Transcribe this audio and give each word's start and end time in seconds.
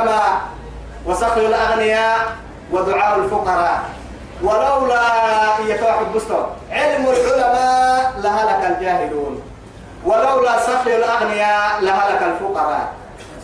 العلماء 0.00 0.40
وسخي 1.06 1.46
الأغنياء 1.46 2.18
ودعاء 2.72 3.18
الفقراء. 3.18 3.80
ولولا 4.42 5.02
يتوحد 5.66 6.06
بستو 6.14 6.42
علم 6.70 7.06
العلماء 7.06 8.12
لهلك 8.18 8.76
الجاهلون. 8.76 9.42
ولولا 10.04 10.58
سخي 10.60 10.96
الأغنياء 10.96 11.80
لهلك 11.80 12.22
الفقراء. 12.22 12.92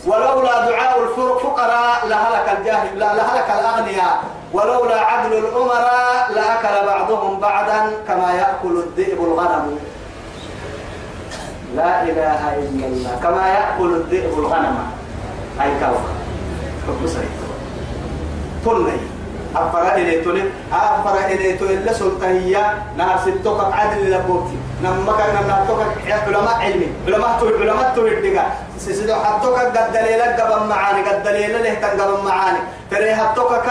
ولولا 0.05 0.69
دعاء 0.69 1.03
الفقراء 1.03 2.07
لهلك 2.07 2.57
الجاهل 2.59 2.99
لهلك 2.99 3.49
الأغنياء. 3.59 4.17
ولولا 4.53 5.01
عدل 5.01 5.33
الأمراء 5.33 6.31
لأكل 6.35 6.87
بعضهم 6.87 7.39
بعضا 7.39 7.91
كما 8.07 8.33
يأكل 8.33 8.83
الذئب 8.87 9.19
الغنم. 9.21 9.79
لا 11.75 12.03
إله 12.03 12.41
إلا 12.53 12.85
الله. 12.87 13.19
كما 13.23 13.47
يأكل 13.47 13.93
الذئب 13.93 14.39
الغنم. 14.39 14.77
أي 15.61 15.69
كوكب. 15.79 16.16
حب 16.87 17.07
سريع 17.07 17.29
تلني 18.65 18.97
أفرا 19.55 19.95
إلي 19.95 20.21
تولي 20.21 20.43
أفرا 20.71 21.27
إلي 21.27 21.53
تولي 21.57 21.75
لسلطانية 21.75 22.63
نهار 22.97 23.19
ستوكك 23.19 23.73
عدل 23.73 24.11
لبوتي 24.11 24.57
نما 24.83 25.17
كان 25.17 25.35
نما 25.35 25.65
توكك 25.67 26.11
علماء 26.27 26.55
علمي 26.55 26.87
علماء 27.07 27.39
تول 27.39 27.53
علماء 27.61 27.95
تول 27.95 28.07
الدقا 28.13 28.45
سيسدو 28.79 29.15
حطوكك 29.15 29.77
قد 29.77 29.93
دليلك 29.93 30.41
قبل 30.41 30.67
معاني 30.67 31.01
قد 31.01 31.23
دليل 31.23 31.63
له 31.63 31.73
تنقبل 31.73 32.23
معاني 32.25 32.59
تري 32.91 33.15
حطوكك 33.15 33.67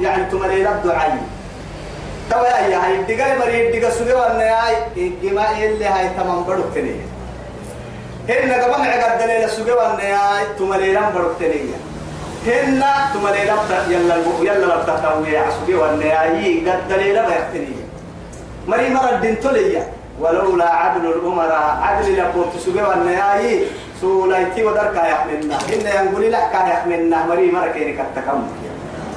يعني 0.00 0.24
تمريل 0.30 0.66
الدعاء 0.66 1.18
توا 2.30 2.48
يا 2.48 2.78
هاي 2.84 3.00
الدقا 3.00 3.38
مريد 3.38 3.84
قبل 3.84 4.12
والنهاي 9.72 10.44
تمريل 10.58 10.98
بدوكتني 11.14 11.93
هن 12.46 12.82
تمريل 13.14 13.50
يلا 13.88 14.16
يلا 14.42 14.76
بتتوي 14.76 15.38
عسوي 15.38 15.74
والنهاي 15.74 16.60
قد 16.68 16.88
دليل 16.88 17.16
بيختني 17.28 17.76
مري 18.68 18.88
مرة 18.90 19.10
الدين 19.16 19.40
تولي 19.40 19.82
ولولا 20.20 20.74
عدل 20.74 21.06
الأمراء 21.06 21.78
عدل 21.82 22.18
لكم 22.18 22.44
تسوي 22.56 22.82
والنهاي 22.82 23.64
سولايتي 24.00 24.64
ودركا 24.64 25.02
يحملنا. 25.12 25.56
إن 25.72 26.06
ينقول 26.06 26.24
لا 26.24 26.48
كان 26.52 26.66
يحملنا. 26.68 27.26
مري 27.26 27.50
مرة 27.50 27.66
كيني 27.66 27.92
كتكم 27.92 28.40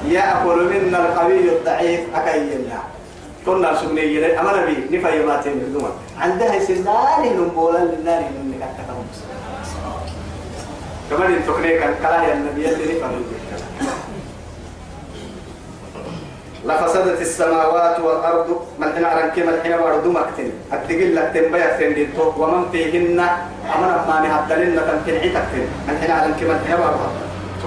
يأكل 0.07 0.59
منا 0.71 0.99
القوي 1.05 1.49
الضعيف 1.49 1.99
أكيلنا 2.15 2.79
كنا 3.45 3.75
سمني 3.75 4.39
أما 4.39 4.51
نبي 4.61 4.97
نفا 4.97 5.09
يماتين 5.15 5.51
الدمر 5.51 5.91
عندها 6.21 6.59
سناني 6.59 7.29
نمبولا 7.37 7.77
لناني 7.77 8.25
من 8.29 8.53
كتكم 8.61 8.96
كمان 11.09 11.33
التقنية 11.33 11.79
كان 11.79 11.95
كلاه 12.01 12.33
النبي 12.33 12.69
اللي 12.69 13.01
لفسدت 16.65 17.21
السماوات 17.21 17.99
والأرض 17.99 18.49
من 18.79 18.93
حين 18.93 19.05
عرن 19.05 19.29
كما 19.29 19.51
الحين 19.55 19.73
وارد 19.73 20.07
مكتن 20.07 20.49
الدقل 20.73 21.15
لك 21.15 21.31
تنبيا 21.33 21.77
تنديتو 21.79 22.33
ومن 22.37 22.69
فيهن؟ 22.71 23.19
أمنا 23.75 23.95
ما 24.07 24.15
نهدلن 24.23 24.75
تنتنعي 24.75 25.29
تكتن 25.29 25.65
من 25.87 25.97
حين 26.01 26.11
عرن 26.11 26.33
كما 26.39 26.53
الحين 26.59 26.79
وارد 26.79 26.99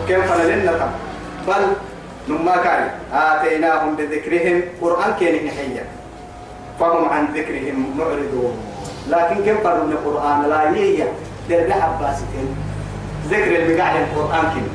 كيف 0.09 0.33
فللن 0.33 0.67
تم؟ 0.67 0.93
فل 1.47 1.65
نما 2.29 2.57
كان. 2.57 2.91
آتيناهم 3.13 3.97
بذكرهم. 3.97 4.63
قرآن 4.83 5.11
كين 5.19 5.47
نحيا 5.47 5.85
فهم 6.81 7.09
عن 7.09 7.25
ذكرهم 7.35 7.77
معرضون. 7.99 8.55
لكن 9.09 9.37
كيف 9.45 9.67
قالوا 9.67 9.85
القرآن 9.85 10.49
لا 10.51 10.63
يهي 10.77 11.05
درب 11.49 11.71
عباسكين 11.73 12.49
ذكر 13.29 13.57
المقاعد 13.57 13.97
القرآن 13.97 14.53
كين 14.55 14.69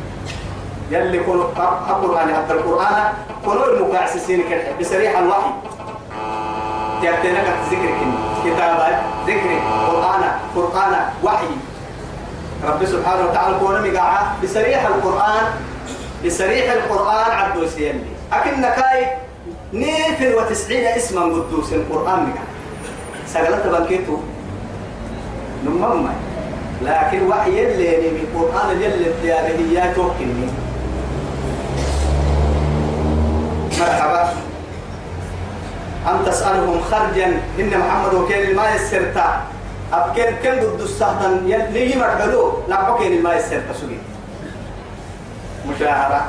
يلي 0.91 1.19
كل 1.19 1.31
القرآن 1.31 2.35
حتى 2.35 2.53
القرآن 2.53 3.13
كل 3.45 3.59
المقاعسين 3.73 4.43
كده. 4.49 4.63
بسريح 4.79 5.17
الوحي. 5.17 5.51
تأتينا 7.01 7.39
ذكر 7.71 7.89
كتابات 8.45 8.97
ذكر 9.27 9.49
قرآن 9.87 10.23
قرآن 10.55 10.93
وحي. 11.23 11.47
رب 12.63 12.85
سبحانه 12.85 13.25
وتعالى 13.25 13.59
كون 13.59 13.91
مقاعة. 13.91 14.35
بسريح 14.43 14.85
القرآن 14.85 15.43
بسريح 16.25 16.71
القرآن 16.71 17.31
عبد 17.31 17.67
سيلي. 17.67 17.99
أكن 18.33 18.61
نكاي 18.61 19.07
نيفل 19.73 20.35
وتسعين 20.35 20.85
اسما 20.85 21.21
قدوس 21.21 21.73
القرآن 21.73 22.19
مقاعة. 22.29 22.47
سقلت 23.27 23.67
بنكيتو. 23.67 24.17
نمم 25.65 26.07
لكن 26.81 27.27
وحي 27.27 27.65
اللي 27.65 27.97
من 27.97 28.27
القرآن 28.27 28.71
اللي 28.71 29.07
الديارية 29.07 29.93
توكلني. 29.93 30.47
مرحبا. 33.79 34.33
أم 36.07 36.25
تسألهم 36.25 36.81
خرجا؟ 36.91 37.25
إن 37.59 37.79
محمد 37.79 38.13
وكيل 38.13 38.49
الماء 38.51 38.75
السرطة. 38.75 39.41
أبكين 39.93 40.35
كن 40.43 40.59
ضد 40.59 40.81
السهطان 40.81 41.41
يلي 41.47 41.95
مرحلو 41.95 42.53
لعبكين 42.67 43.13
الماء 43.13 43.37
السرطة 43.37 43.73
سوي 43.81 43.97
مشاهرة 45.69 46.25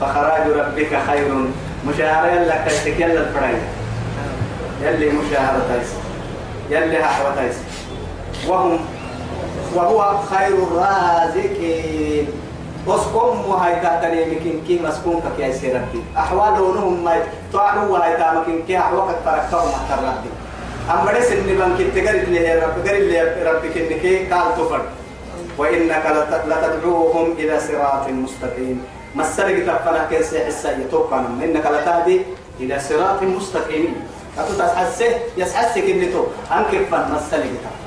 فخراج 0.00 0.50
ربك 0.50 0.98
خير. 1.06 1.46
مشاهرة 1.88 2.26
يلا 2.26 2.64
كيتك 2.68 3.00
يلا 3.00 3.20
الفرعي 3.20 3.54
يلي 4.82 5.10
مشاهرة 5.10 5.62
تيس 5.68 5.90
يلي 6.70 7.04
ححوة 7.04 7.34
تيس 7.34 7.56
وهم 8.48 8.78
وهو 9.74 10.18
خير 10.30 10.54
الرازقين. 10.68 12.26
وسكم 12.86 13.34
وهاي 13.48 13.74
تاتني 13.80 14.24
مكين 14.34 14.62
كي 14.66 14.80
مسكون 14.82 15.22
كي 15.36 15.42
يا 15.42 15.52
سيرتي 15.52 16.02
أحوال 16.18 16.58
لونهم 16.58 17.04
ما 17.04 17.14
تعلو 17.52 17.92
وهاي 17.92 18.16
تامكين 18.16 18.62
كي 18.66 18.78
أحوال 18.78 19.14
فرقتهم 19.24 19.68
ما 19.70 19.80
تربي 19.88 20.30
ام 20.90 21.06
بدي 21.06 21.22
سن 21.22 21.46
بان 21.58 21.78
كي 21.78 21.84
تغري 21.94 22.26
لي 22.26 22.54
رب 22.58 22.76
غري 22.86 23.06
لي 23.06 23.18
ربك 23.46 23.74
انك 23.78 24.32
قال 24.32 24.46
تفر. 24.58 24.82
وإنك 25.58 26.04
لتدعوهم 26.46 27.26
إلى 27.38 27.60
صراط 27.60 28.08
مستقيم. 28.08 28.84
مسلك 29.14 29.56
تفنا 29.66 30.06
كيس 30.10 30.34
حسا 30.34 30.70
يتوقع 30.82 31.18
إنك 31.44 31.66
لتهدي 31.66 32.20
إلى 32.60 32.80
صراط 32.80 33.22
مستقيم. 33.22 33.94
أتتحسه 34.38 35.10
يسحسك 35.36 35.86
النتو 35.94 36.24
أنك 36.52 36.72
فن 36.90 37.04
مسلك 37.14 37.52
تفنا 37.64 37.81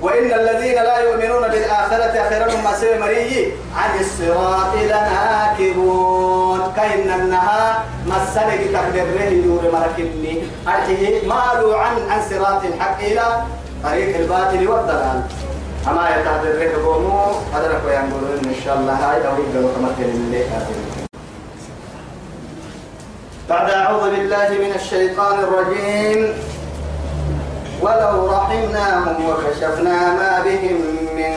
وإن 0.00 0.32
الذين 0.32 0.74
لا 0.74 0.98
يؤمنون 0.98 1.48
بالآخرة 1.48 2.14
أخيرا 2.26 2.46
ما 2.62 2.74
سوى 2.80 2.98
مريي 2.98 3.52
عن 3.76 4.00
الصراط 4.00 4.74
لناكبون. 4.74 6.72
كأن 6.76 7.10
أنها 7.10 7.84
مسلك 8.06 8.60
تقدره 8.72 9.22
يدور 9.22 9.62
مركني. 9.72 10.42
أرحيه 10.68 11.26
مالوا 11.26 11.76
عن 11.76 11.94
عن 12.10 12.20
صراط 12.30 12.64
الحق 12.64 12.98
إلى 13.00 13.42
طريق 13.84 14.16
الباطل 14.16 14.68
والضلال. 14.68 15.22
أما 15.88 16.08
يتحدث 16.08 16.84
قوموا 16.84 17.26
أدرك 17.56 17.82
وينقلون 17.86 18.38
إن 18.44 18.54
شاء 18.64 18.76
الله. 18.78 18.92
هاي 18.92 19.26
أو 19.28 19.34
يقدروا 19.42 19.70
كمثل 19.76 20.10
اللي 20.10 20.44
بعد 23.48 23.70
أعوذ 23.70 24.10
بالله 24.10 24.48
من 24.48 24.72
الشيطان 24.74 25.38
الرجيم. 25.38 26.34
ولو 27.82 28.26
رحمناهم 28.26 29.16
وكشفنا 29.28 29.98
ما 30.18 30.42
بهم 30.44 30.78
من 31.18 31.32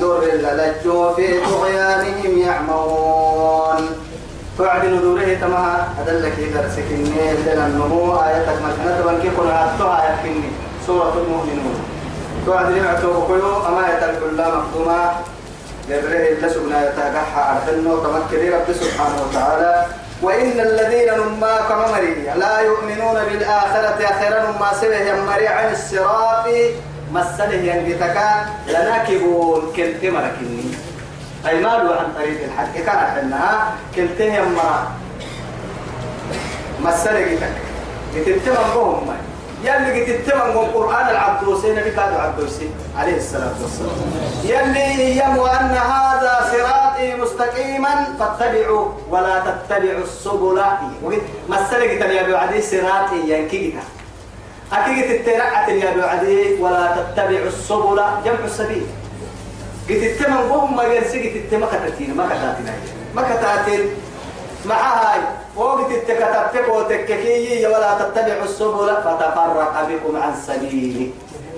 ضر 0.00 0.24
للجوا 0.24 1.12
في 1.14 1.40
طغيانهم 1.40 2.38
يعمهون. 2.38 3.80
تعدل 4.58 5.00
دوره 5.00 5.34
تما 5.40 5.88
أدلك 6.00 6.36
درسك 6.54 6.88
إني 6.90 7.32
لنا 7.46 7.66
النمو 7.66 8.16
آياتك 8.22 8.58
مجنة 8.64 9.06
وانكي 9.06 9.30
كنا 9.36 9.74
أتوها 9.74 10.18
يكني 10.20 10.50
سورة 10.86 11.14
المؤمنون. 11.22 11.78
تعدل 12.46 12.76
يعتوه 12.76 13.26
كيو 13.26 13.66
أما 13.68 13.82
يتلك 13.88 14.22
الله 14.30 14.48
مقدومة. 14.58 15.10
لبره 15.88 16.28
إلا 16.32 16.48
سبنا 16.48 16.78
يتاقحها 16.90 17.62
تمكري 17.66 18.48
رب 18.50 18.68
سبحانه 18.80 19.16
وتعالى. 19.28 19.86
وإن 20.22 20.60
الذين 20.60 21.12
نما 21.14 21.56
كما 21.68 21.86
مري 21.92 22.14
لا 22.36 22.60
يؤمنون 22.60 23.24
بالآخرة 23.24 23.98
آخرا 24.04 24.50
نما 24.50 24.72
سبه 24.80 24.96
يمري 24.96 25.48
عن 25.48 25.72
الصراط 25.72 26.46
مسله 27.12 27.54
ينبتك 27.54 28.18
لناكبون. 28.68 29.72
كنت 29.76 30.04
مركني 30.04 30.64
أي 31.46 31.60
مالوا 31.60 31.96
عن 31.96 32.12
طريق 32.18 32.38
الحق. 32.44 32.74
كانت 32.74 33.18
أنها 33.22 33.74
كنت 33.96 34.20
يمرا 34.20 34.92
مسله 36.80 37.18
يتك 37.18 37.56
يتتمم 38.14 38.68
بهم 38.74 39.16
يلي 39.66 40.12
قد 40.12 40.34
من 40.34 40.56
القرآن 40.62 41.08
العبدوسي 41.10 41.72
نبي 41.72 41.90
كادو 41.90 42.16
عبدوسي 42.18 42.70
عليه 42.98 43.16
الصلاة 43.16 43.54
والسلام. 43.62 43.96
يلي 44.44 45.16
يم 45.16 45.40
أن 45.40 45.74
هذا 45.74 46.34
صراطي 46.52 47.14
مستقيما 47.14 47.94
فاتبعوا 48.18 48.92
ولا 49.10 49.42
تتبعوا 49.46 50.04
السبل. 50.04 50.62
مسألة 51.48 52.04
قد 52.04 52.10
يا 52.10 52.22
بعدي 52.22 52.62
صراطي 52.62 53.20
ينكيها 53.26 53.82
أكيد 54.72 55.10
الترعة 55.10 55.70
يا 55.70 55.96
بعدي 55.96 56.54
ولا 56.62 56.96
تتبعوا 56.96 57.46
السبل 57.46 57.98
جمع 58.24 58.44
السبيل. 58.44 58.86
قلت 59.88 60.02
التمن 60.02 60.36
وهم 60.36 60.76
ما 60.76 60.82
يرسي 60.82 61.18
قلت 61.22 61.36
التمن 61.36 61.66
كتاتين 61.66 62.16
ما 62.16 62.26
كتاتين. 62.26 62.74
ما 63.14 63.22
كتاتين. 63.22 63.90
مع 64.66 64.76
هاي 64.76 65.20
وقت 65.56 65.90
التكتبتك 65.90 66.68
وتككي 66.68 67.66
ولا 67.66 67.98
تتبعوا 67.98 68.44
السبل 68.44 68.96
فتفرق 68.96 69.88
بكم 69.88 70.16
عن 70.16 70.34
سبيله 70.46 71.10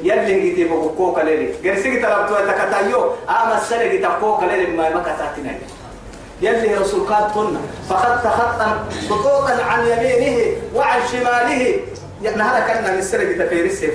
يلي 0.02 0.62
قلت 0.62 0.72
بكوكا 0.72 1.20
ليلي. 1.20 1.70
قرسي 1.70 2.00
تربتوا 2.00 2.40
تكتايو 2.40 3.12
آما 3.28 3.58
السنة 3.58 4.08
كوكا 4.20 4.44
ليلي 4.44 4.76
ما 4.76 4.90
ما 4.90 5.02
كتاتين 5.02 5.58
يلي 6.42 6.74
رسول 6.74 7.06
قاد 7.08 7.34
طن 7.34 7.56
فخط 7.90 8.26
خطا 8.26 8.84
خطوطا 9.10 9.62
عن 9.62 9.86
يمينه 9.86 10.56
وعن 10.74 11.00
شماله. 11.12 11.80
هذا 12.24 12.64
كان 12.68 12.92
من 12.92 12.98
السنة 12.98 13.20
قلت 13.20 13.42
في 13.42 13.62
رسي 13.62 13.90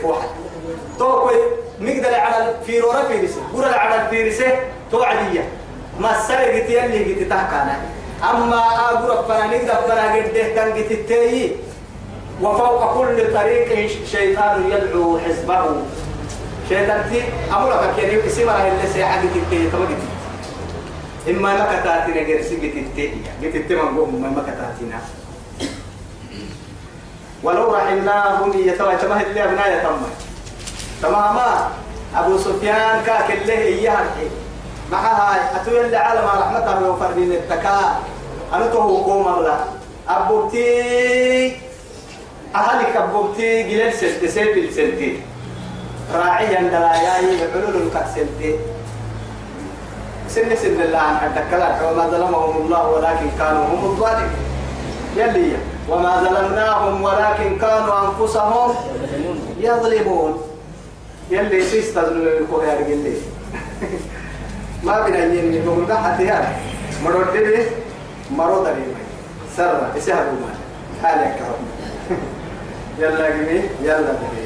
توقي 0.99 1.35
مقدر 1.79 2.15
على 2.15 2.49
الفيرورة 2.49 3.03
فيرسه 3.07 3.41
قرر 3.53 3.73
على 3.73 4.01
الفيرسه 4.01 4.59
توعدية. 4.91 5.49
ما 5.99 6.19
السرق 6.19 6.69
يلي 6.69 7.13
قلت 7.13 7.29
تحكانا 7.29 7.81
أما 8.23 8.61
أقول 8.89 9.25
فنا 9.27 9.45
نقدر 9.47 9.75
فنا 9.87 10.15
قد 10.15 10.37
كان 10.55 10.71
قلت 10.73 10.91
التاي 10.91 11.55
وفوق 12.41 12.93
كل 12.97 13.33
طريق 13.33 13.89
شيطان 14.11 14.71
يدعو 14.71 15.19
حزبه. 15.19 15.65
شيطان 16.69 17.09
تي 17.11 17.21
أمرك 17.55 17.97
يعني 17.97 18.27
اسم 18.27 18.49
راه 18.49 18.67
اللي 18.67 18.87
سيحة 18.93 19.21
قلت 19.21 19.35
التاي 19.35 19.67
إما 21.29 21.53
ما 21.53 21.65
كتاتنا 21.65 22.19
قرسي 22.27 22.55
قلت 22.55 22.75
التاي 22.75 23.11
قلت 23.43 23.55
التاي 23.55 23.77
ما 23.77 24.29
ما 24.29 24.41
كتاتنا 24.41 24.99
ولو 27.43 27.75
رحمناهم 27.75 28.51
يتوى 28.55 28.95
تمهد 28.95 29.27
لي 29.27 29.43
أبناء 29.43 29.83
تمام 29.83 30.01
تماما. 31.01 31.69
أبو 32.15 32.37
سفيان 32.37 33.03
كاك 33.05 33.31
اللي 33.31 33.53
إياه 33.53 34.05
مع 34.93 34.99
هاي 34.99 35.39
أتوي 35.61 35.81
اللي 35.85 35.97
عالم 35.97 36.25
رحمته 36.25 36.89
وفردين 36.89 37.31
التكاء 37.31 38.01
أنا 38.53 38.67
تو 38.67 38.79
قوم 38.79 39.27
أبلا 39.27 39.55
أبوتي 40.09 41.55
أهلك 42.55 42.95
أبوتي 42.95 43.63
جلال 43.63 43.93
سنت 43.93 44.25
سنت 44.25 44.73
سنتي. 44.75 45.19
راعيا 46.13 46.61
دلاياي 46.61 47.37
حلول 47.37 47.89
كسنتي 47.95 48.59
سن 50.29 50.55
سن 50.55 50.81
الله 50.81 50.97
عن 50.97 51.17
حدك 51.17 51.81
وما 51.83 52.07
ظلمهم 52.07 52.57
الله 52.65 52.89
ولكن 52.89 53.27
كانوا 53.39 53.65
هم 53.65 53.85
الظالمين 53.85 54.29
يلي 55.17 55.57
وما 55.89 56.23
ظلمناهم 56.23 57.03
ولكن 57.03 57.57
كانوا 57.59 57.93
أنفسهم 58.07 58.75
يظلمون. 59.59 60.41
يلي 61.31 61.63
سيس 61.63 61.93
تظلم 61.93 62.27
الكوه 62.27 62.65
يا 62.65 62.73
رجلي 62.79 63.13
ما 64.83 65.01
بنا 65.01 65.17
يني 65.25 65.59
بقول 65.59 65.85
ده 65.87 65.95
حتى 65.95 66.23
يا 66.23 66.55
مرود 67.03 67.33
دي 67.33 67.65
مرود 68.31 68.65
دي 68.67 68.83
سر 69.57 69.97
اسهل 69.97 70.25
ما 70.25 70.53
حالك 71.03 71.35
يلا 72.99 73.29
جميل. 73.29 73.63
يلا 73.83 73.97
دي 74.11 74.43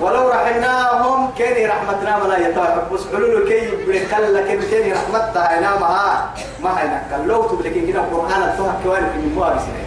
ولو 0.00 0.28
رحمناهم 0.28 1.30
كان 1.38 1.68
رحمتنا 1.70 2.22
ولا 2.24 2.48
يتوقف. 2.48 2.92
بس 2.92 3.00
حلول 3.12 3.48
كي 3.48 3.60
بكلا 3.86 4.40
كي 4.46 4.56
كان 4.70 4.92
رحمتها 4.92 5.58
أنا 5.58 5.70
ما 5.80 6.30
ما 6.62 6.70
هنا 6.70 7.26
لو 7.26 7.42
تبلكين 7.42 7.86
كده 7.86 8.00
القران 8.00 8.42
التوه 8.42 8.74
كوان 8.84 9.02
من 9.02 9.32
موارسين 9.34 9.86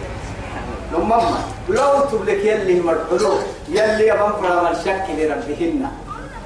لما 0.92 1.22
لو 1.68 2.00
تبلك 2.12 2.44
يلي 2.44 2.80
مرحلو 2.80 3.34
يلي 3.68 4.06
يبان 4.08 4.32
فرما 4.42 4.70
الشك 4.70 5.04
لربهن. 5.18 5.86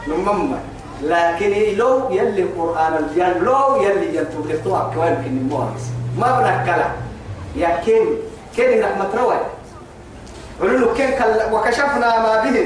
لما 0.06 0.58
لكن 1.04 1.76
لو 1.76 2.10
يلي 2.10 2.42
القرآن 2.42 2.92
الجان 3.02 3.44
لو 3.44 3.76
يلي 3.76 4.16
ينتبلك 4.16 4.60
توها 4.64 4.90
كوان 4.94 5.14
كن 5.24 5.36
الموارس 5.42 5.84
ما 6.18 6.28
بنكلا 6.40 6.88
يا 7.56 7.80
كين 7.84 8.06
كين 8.56 8.84
رحمة 8.84 9.10
روي. 9.14 9.36
علولو 10.62 10.94
كين 10.94 11.10
كل 11.18 11.52
وكشفنا 11.52 12.08
ما 12.24 12.32
به. 12.44 12.56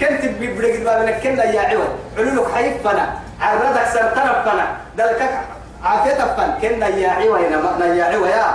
كنت 0.00 0.22
ببرق 0.40 0.74
بابنا 0.84 1.12
كنا 1.22 1.44
يا 1.44 1.60
عوض. 1.60 1.92
علولو 2.18 2.42
حيفنا 2.54 3.04
عرضك 3.40 3.86
سرطنفنا 3.94 4.66
دلك 4.98 5.20
عافيتفن 5.84 6.50
كنا 6.62 6.88
يا 6.88 7.10
عوض 7.10 7.40
يا 7.98 8.04
عوض 8.04 8.26
يا. 8.26 8.48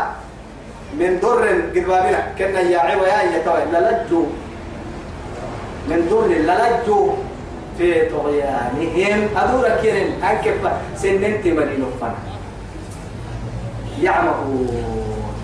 من 0.99 1.19
در 1.21 1.45
قربابنا 1.75 2.21
كنا 2.37 2.59
يا 2.59 2.79
عوا 2.79 3.07
يا 3.07 3.19
يتوي 3.37 3.63
للجو 3.73 4.23
من 5.89 5.99
در 6.09 6.27
للجو 6.27 7.13
في 7.79 8.05
طغيانهم 8.09 9.29
أدور 9.37 9.69
كيرن 9.81 10.23
أنكف 10.23 10.71
سننت 10.95 11.47
مدينة 11.47 11.89
فنا 12.01 12.13
يعمهو 14.01 14.65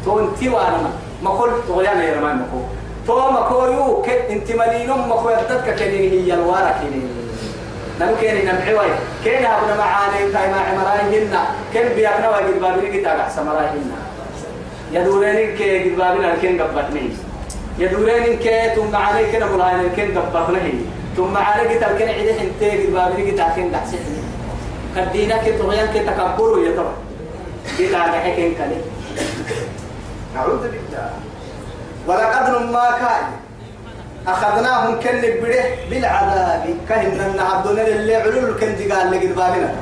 تون 0.06 0.36
تيوانا 0.40 0.90
ما 1.24 1.30
كل 1.30 1.50
طغيان 1.68 2.00
يا 2.00 2.18
رمان 2.20 2.36
مكو 2.36 2.60
تو 3.08 3.32
ما 3.32 3.42
كويو 3.50 4.02
ك 4.02 4.10
انت 4.10 4.52
مدينة 4.52 5.08
ما 5.08 5.16
كو 5.16 5.30
يدتك 5.30 5.76
كنين 5.80 6.12
هي 6.12 6.34
الوارا 6.34 6.72
كنين 6.82 7.10
نم 8.00 8.16
كيني 8.22 8.42
نم 8.44 8.60
عوي 8.68 8.92
كين 9.24 9.46
أبنا 9.46 9.78
معاني 9.78 10.32
كاي 10.34 10.52
مع 10.52 10.58
عمراهن 10.70 11.12
كين 11.74 11.88
بيابنا 11.96 12.30
واجد 12.30 12.62
بابنا 12.62 12.90
كتاب 12.90 13.20
أحسن 13.20 13.46
مراهن 13.46 13.92
يدورين 14.92 15.58
كي 15.58 15.90
قبابنا 15.90 16.36
كين 16.42 16.62
قبطني 16.62 17.10
يدورين 17.80 18.40
كي 18.40 18.76
ثم 18.76 18.96
عليك 18.96 19.36
كنا 19.36 19.46
ملاين 19.46 19.90
كين 19.96 20.18
قبطني 20.18 20.74
ثم 21.18 21.38
عليك 21.38 21.72
تلكن 21.82 22.08
عيد 22.08 22.40
حنتي 22.40 22.88
قبابنا 22.88 23.26
كي 23.26 23.32
تاكين 23.32 23.72
دحسحني 23.72 24.22
كدينا 24.96 25.38
كي 25.38 25.58
طغيان 25.58 25.88
كي 25.94 26.00
تكبروا 26.00 26.66
يا 26.66 26.72
ترى 26.76 26.94
كي 27.78 27.88
تاكين 27.88 28.36
كين 28.36 28.56
كلي 28.56 28.82
أعوذ 30.36 30.62
بالله. 30.62 31.10
ولقد 32.08 32.50
ما 32.72 32.88
كان. 33.00 33.26
أخذناهم 34.28 35.00
كن 35.00 35.22
بره 35.22 35.66
بالعذاب. 35.90 36.64
كهن 36.90 37.40
عبدنا 37.40 37.88
اللي 37.88 38.16
علول 38.16 38.60
كن 38.60 38.76
قال 38.92 39.12
لقد 39.12 39.36
بابنا 39.36 39.76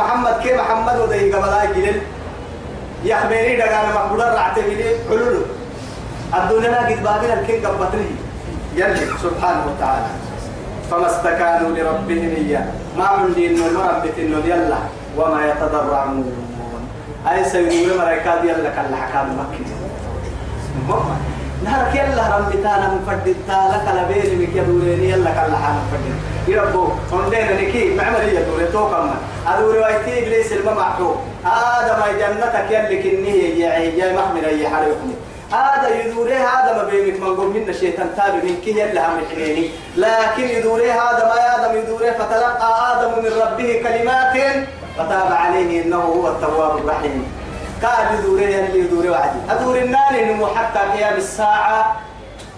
محمد 0.00 0.34
كي 0.42 0.56
محمد 0.56 0.96
ودي 1.00 1.32
قبلا 1.32 1.64
جلل. 1.64 2.00
يخبرني 3.04 3.56
دعانا 3.56 3.92
مقبول 3.94 4.20
رعته 4.20 4.62
بلي 4.62 4.96
حلول 5.08 5.42
الدنيا 6.34 6.78
قد 6.88 7.02
بابنا 7.02 7.40
الكين 7.40 7.66
قبطني. 7.66 8.10
يلي 8.74 9.06
سبحانه 9.22 9.62
وتعالى. 9.68 10.10
فما 10.90 11.06
استكانوا 11.06 11.70
لربهم 11.76 12.34
إياه. 12.36 12.64
ما 12.98 13.04
عندي 13.04 13.46
إنه 13.46 13.64
مربت 13.64 14.18
إنه 14.18 14.38
يلا. 14.46 14.78
وما 15.16 15.40
يتضرعون. 15.46 16.32
أي 17.30 17.44
سيقول 17.44 17.98
مريكاد 17.98 18.44
يلا 18.44 18.70
كلا 18.70 18.96
حكام 18.96 19.26
مكي 19.38 19.64
نهارك 21.64 21.94
يلا 21.94 22.36
رمبتانا 22.36 22.94
مفدد. 22.94 23.36
تالك 23.48 23.86
لبيني 23.96 24.46
مك 24.46 24.56
يدوريني 24.56 25.10
يلا 25.10 25.30
كلا 25.30 25.56
حام 25.56 25.76
مفدد. 25.76 26.14
يربو 26.48 26.88
عندنا 27.12 27.52
نكي. 27.60 27.94
معمل 27.94 28.28
يدوري 28.28 28.66
توكم 28.72 29.10
أدوري 29.46 29.78
وايتي 29.78 30.22
إبليس 30.22 30.52
هذا 31.44 31.98
ما 32.00 32.06
جنتك 32.20 32.70
يلي 32.70 33.02
كنيه 33.02 33.64
يا 33.64 33.78
يا 33.78 34.12
محمد 34.16 34.42
يا 34.42 34.68
حريقني 34.68 35.14
هذا 35.52 35.88
يدوري 36.00 36.36
هذا 36.36 36.72
ما 36.76 36.84
بينك 36.84 37.20
من 37.20 37.36
قول 37.36 37.46
منا 37.46 37.72
شيطان 37.72 38.10
تابع 38.16 38.34
من 38.34 38.60
كي 38.64 38.70
يلا 38.70 39.06
هم 39.08 39.20
حنيني. 39.30 39.70
لكن 39.96 40.42
يدوري 40.42 40.90
هذا 40.90 41.24
ما 41.24 41.56
آدم 41.56 41.78
يدوري 41.78 42.12
فتلقى 42.12 42.92
آدم 42.92 43.22
من 43.22 43.32
ربه 43.42 43.82
كلمات 43.82 44.66
فتاب 44.96 45.32
عليه 45.32 45.82
إنه 45.82 45.96
هو 45.96 46.28
التواب 46.28 46.78
الرحيم. 46.78 47.32
قال 47.82 48.18
يدوري 48.18 48.42
يلي 48.42 48.78
يدوري 48.78 49.10
وعدي. 49.10 49.38
أدور 49.50 49.78
النار 49.78 50.10
إنه 50.22 50.46
حتى 50.54 50.78
قيام 50.78 51.16
الساعة. 51.16 51.96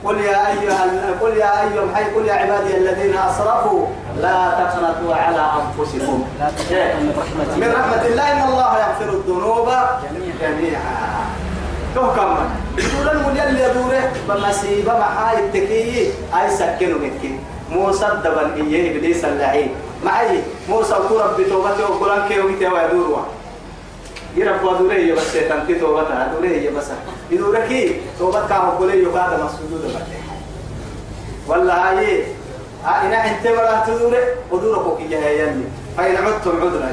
قل 0.05 0.21
يا 0.21 0.49
أيها 0.49 0.85
قل 1.21 1.37
يا 1.37 1.61
أيها 1.63 1.95
حي 1.95 2.05
قل 2.05 2.27
يا 2.27 2.35
عبادي 2.35 2.77
الذين 2.77 3.19
أسرفوا 3.19 3.87
لا 4.21 4.51
تقنطوا 4.51 5.15
على 5.15 5.47
أنفسكم. 5.63 6.25
من 7.57 7.75
رحمة 7.79 8.07
الله. 8.07 8.33
إن 8.33 8.43
الله 8.49 8.79
يغفر 8.79 9.13
الذنوب 9.13 9.69
جميعا. 10.41 11.23
تهكم 11.95 12.37
يقول 12.79 13.09
المول 13.09 13.37
يلي 13.37 13.63
يدوره 13.63 14.13
بمسيبة 14.29 14.99
محاي 14.99 15.39
التكي 15.39 16.11
أي 16.35 16.51
سكنوا 16.51 16.99
منك 16.99 17.23
موسى 17.71 18.07
دبل 18.25 18.67
إيه 18.75 18.97
إبليس 18.97 19.25
اللعين. 19.25 19.71
معي 20.05 20.41
موسى 20.69 20.95
وكرب 20.95 21.41
بتوبته 21.41 21.91
وقرآن 21.91 22.29
كي 22.29 22.41
وقته 22.41 22.73
ويدوروا 22.75 23.23
يرب 24.37 24.65
ودوري 24.65 25.13
بس 25.13 25.33
تنتي 25.33 25.75
توبتها 25.75 26.33
دوري 26.35 26.69
بس. 26.69 26.85
يدورك 27.31 28.01
توبت 28.19 28.49
كان 28.49 28.61
قولي 28.61 29.03
يقاد 29.03 29.41
مسجود 29.41 29.97
ولا 31.47 31.91
هاي 31.91 32.25
إن 32.87 33.13
أنت 33.13 33.47
مرة 33.47 33.85
تدور 33.87 34.15
ودورك 34.51 34.99
كي 34.99 35.15
يلي. 35.15 35.65
فإن 35.97 36.17
عدتم 36.17 36.61
عذرا 36.63 36.93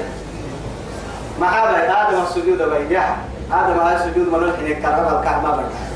ما 1.39 1.47
هذا 1.47 2.23
السجود 2.23 2.61
بيجاه 2.61 3.15
هذا 3.51 3.73
ما 3.73 3.95
السجود 3.95 4.27
من 4.27 4.43
الحين 4.43 4.81
كرر 4.81 5.19
الكعبة 5.19 5.51
بيجاه 5.55 5.89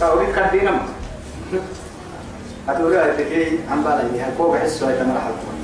فأريد 0.00 0.36
كدينم 0.36 0.78
أدوري 2.68 2.96
هاي 2.96 3.12
تكي 3.12 3.58
عم 3.70 3.82
بالي 3.82 4.20
هاي 4.20 4.32
فوق 4.38 4.56
حسوا 4.56 4.88
هاي 4.88 4.98
تمر 4.98 5.20
حلقة 5.20 5.54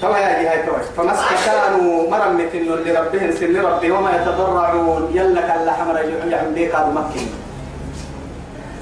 توا 0.00 0.18
يا 0.18 0.42
جهاي 0.42 0.62
توا 0.66 0.78
فما 0.96 1.12
استكانوا 1.14 2.10
مرمت 2.10 2.54
لربهم 2.54 3.32
سن 3.32 3.56
ربي 3.56 3.90
وما 3.90 4.16
يتضرعون. 4.16 5.10
يلا 5.14 5.40
كلا 5.40 5.72
حمر 5.72 5.98
يعم 6.28 6.54
بيك 6.54 6.74
هذا 6.74 6.90
مكين 6.90 7.28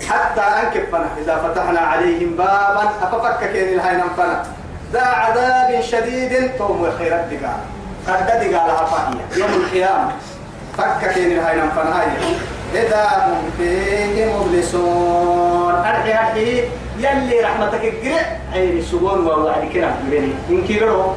حتى 0.08 0.40
أنكفنا 0.40 1.08
إذا 1.24 1.36
فتحنا 1.36 1.80
عليهم 1.80 2.30
بابا 2.36 2.90
أففك 3.02 3.50
كين 3.52 3.68
الهين 3.78 4.02
فنا 4.16 4.42
ذا 4.92 5.02
عذاب 5.02 5.80
شديد 5.80 6.50
توم 6.58 6.84
الخيرات 6.84 7.24
دقا 7.30 7.60
قد 8.08 8.26
دقا 8.26 8.50
لها 8.50 8.84
فاهية 8.84 9.42
يوم 9.42 9.50
القيامة 9.64 10.12
فك 10.78 11.14
كين 11.14 11.32
الهين 11.32 11.70
فنا 11.70 12.02
إذا 12.74 13.08
هم 13.26 14.40
مبلسون 14.40 15.74
أرحي 15.74 16.12
أرحي 16.12 16.64
يلي 16.98 17.40
رحمتك 17.40 17.84
القرع 17.84 18.26
عين 18.52 18.78
السبون 18.78 19.26
ووعد 19.26 19.64
كنا 19.72 19.94
بيني 20.10 20.32
إن 20.50 20.62
كيرو 20.62 21.12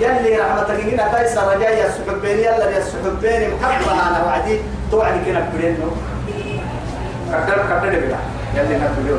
يلي 0.00 0.38
رحمتك 0.38 0.70
القرع 0.70 1.08
تايس 1.08 1.38
رجاء 1.38 1.86
يسحب 1.86 2.20
بيني 2.22 2.42
يلا 2.42 2.78
يسحب 2.78 3.20
بيني 3.22 3.48
محبة 3.48 3.92
أنا 3.92 4.24
وعدي 4.26 4.60
توعد 4.90 5.14
كنا 5.26 5.48
بيني 5.56 5.76
كدر 7.30 7.56
كدر 7.56 8.00
بلا 8.00 8.18
يلي 8.54 8.74
نبليو 8.78 9.18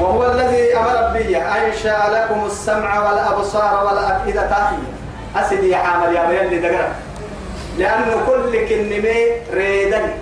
وهو 0.00 0.32
الذي 0.32 0.76
أمر 0.76 1.12
بي 1.12 1.36
أنشأ 1.36 1.98
لكم 2.12 2.46
السمع 2.46 3.10
والأبصار 3.10 3.86
والأفئدة 3.86 4.70
أسدي 5.36 5.68
يا 5.70 5.76
حامل 5.76 6.16
يا 6.16 6.22
يلي 6.30 6.58
دقرأ 6.58 6.88
لأنه 7.78 8.12
كل 8.26 8.52
كنمي 8.68 9.16
ريدني. 9.54 10.12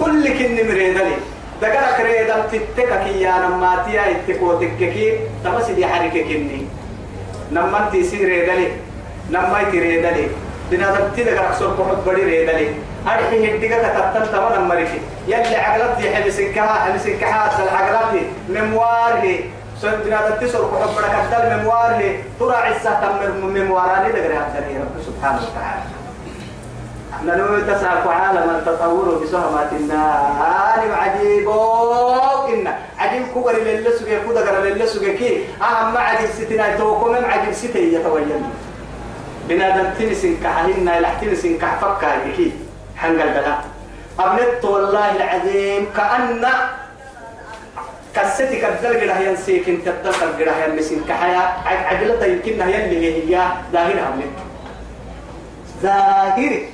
كل 0.00 0.28
كنمي 0.28 0.72
ريدني. 0.80 1.16
دقرك 1.62 2.00
ريدن 2.00 2.42
تتكك 2.52 3.06
يا 3.20 3.34
نماتيا 3.38 4.02
اتكو 4.10 4.52
تككي. 4.60 5.12
تمسي 5.44 5.72
دي 5.72 5.86
حركة 5.86 6.22
كني. 6.22 6.66
نمان 7.52 7.90
تيسي 7.92 8.24
ريدني. 8.24 8.68
نما 9.30 9.60
يتريدني 9.60 10.24
بنادم 10.70 11.08
تدقرك 11.16 11.54
سوق 11.58 11.76
حب 11.88 12.00
بدي 12.06 12.22
ريدني. 12.22 12.68
أرحي 13.06 13.56
هدقة 13.56 13.88
كتبتن 13.88 14.32
تمام 14.32 14.64
نمريكي 14.64 15.00
يلي 15.28 15.56
عقلتي 15.56 16.14
حبسنكها 16.14 16.74
حبسنكها 16.74 17.62
العقلتي 17.62 18.22
ممواره 18.48 19.38
سن 19.82 20.00
بنادم 20.04 20.46
تسوق 20.46 20.82
حب 20.82 20.90
بدك 20.96 21.14
الدل 21.24 21.62
ممواره 21.62 22.24
تراعي 22.40 22.76
السهتم 22.76 23.12
ممواراني 23.42 24.12
دقري 24.12 24.34
هذا 24.34 24.58
رب 24.80 25.02
سبحانه 25.06 25.40
وتعالى. 25.42 25.82
نلو 27.24 27.60
تسعك 27.60 28.06
عالم 28.06 28.50
التطور 28.50 29.18
بسهمات 29.22 29.72
النار 29.72 30.80
عجيب 30.92 31.48
إن. 32.48 32.68
عجيب 32.98 33.24
سوغي 33.98 34.20
كودا 34.26 34.40
غر 34.40 34.62
اللي 34.66 34.86
سوغي 34.86 35.12
كي. 35.12 35.44
أهم 35.62 35.96
عجيب 35.96 36.30
ستنا 36.30 36.76
توكم 36.76 37.14
عجيب 37.24 37.52
ستي 37.52 37.94
يتوين 37.94 38.42
بنادم 39.48 39.90
تنسن 39.98 40.36
كحهن 40.42 40.88
إلى 40.88 41.08
تنسن 41.20 41.58
كحفكا 41.58 42.10
كي 42.36 42.52
حنقل 42.96 43.28
بلا. 43.28 43.54
أبنت 44.20 44.64
والله 44.64 45.16
العظيم 45.16 45.86
كأن 45.96 46.44
كستي 48.14 48.60
كدل 48.60 49.00
قد 49.00 49.08
هي 49.08 49.32
نسيك 49.32 49.68
انت 49.68 49.88
تدخل 49.88 50.26
قد 50.26 50.48
هي 50.48 50.72
نسين 50.76 51.04
كحيا 51.08 51.42
عجلة 51.64 52.26
يمكن 52.26 52.60
هي 52.60 52.84
اللي 52.84 53.36
هي 53.36 53.48
ظاهرة 53.72 54.02
أبنت 54.08 54.36
ظاهري 55.82 56.68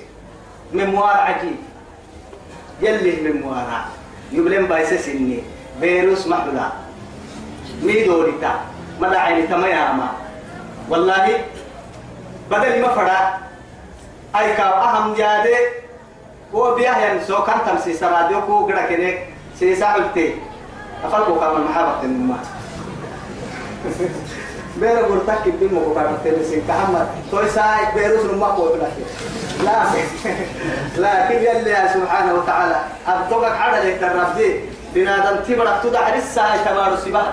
مموار 0.72 1.16
عجيب. 1.16 1.56
يلي 2.82 3.32
مموار 3.32 3.84
يبلن 4.32 4.66
بايس 4.66 4.94
سني 4.94 5.42
فيروس 5.80 6.26
محلا 6.26 6.72
ميدوريتا 7.82 8.60
مدى 9.00 9.16
عيني 9.16 9.46
تمياما. 9.46 10.08
والله 10.88 11.44
بدل 12.50 12.82
ما 12.82 12.88
فدا 12.88 13.18
أي 14.36 14.56
كاو 14.56 14.72
أهم 14.72 15.14
جادي 15.14 15.56
هو 16.54 16.74
بياه 16.74 16.98
ينسو. 17.12 17.42
كان 17.42 17.58
تمسي 17.66 17.92
سراديو 17.94 18.40
كو 18.46 18.66
قدا 18.66 18.86
كنك 18.86 19.28
سيسا 19.58 19.92
قلتي. 19.92 20.34
أفرقوا 21.04 21.36
كمان 21.40 21.60
محابة 21.70 22.02
النما 22.02 22.36
بيرا 24.76 25.08
برتاك 25.08 25.46
يبين 25.46 25.74
مو 25.74 25.94
كان 25.94 26.18
تلسين 26.24 26.62
كهما 26.68 27.06
توي 27.30 27.48
ساي 27.48 27.86
بيروس 27.94 28.24
نما 28.32 28.48
كو 28.48 28.68
لا. 29.64 29.82
لكن 30.96 31.34
يلي 31.34 31.76
سبحانه 31.94 32.34
وتعالى. 32.34 32.76
أبتوك 33.08 33.44
على 33.44 33.90
لك 33.90 34.02
الرب 34.02 34.60
بنادم 34.94 35.36
تبرك 35.48 35.80
تدع 35.82 36.14
لسه 36.16 36.64
تبارو 36.64 36.96
سباحة 36.96 37.32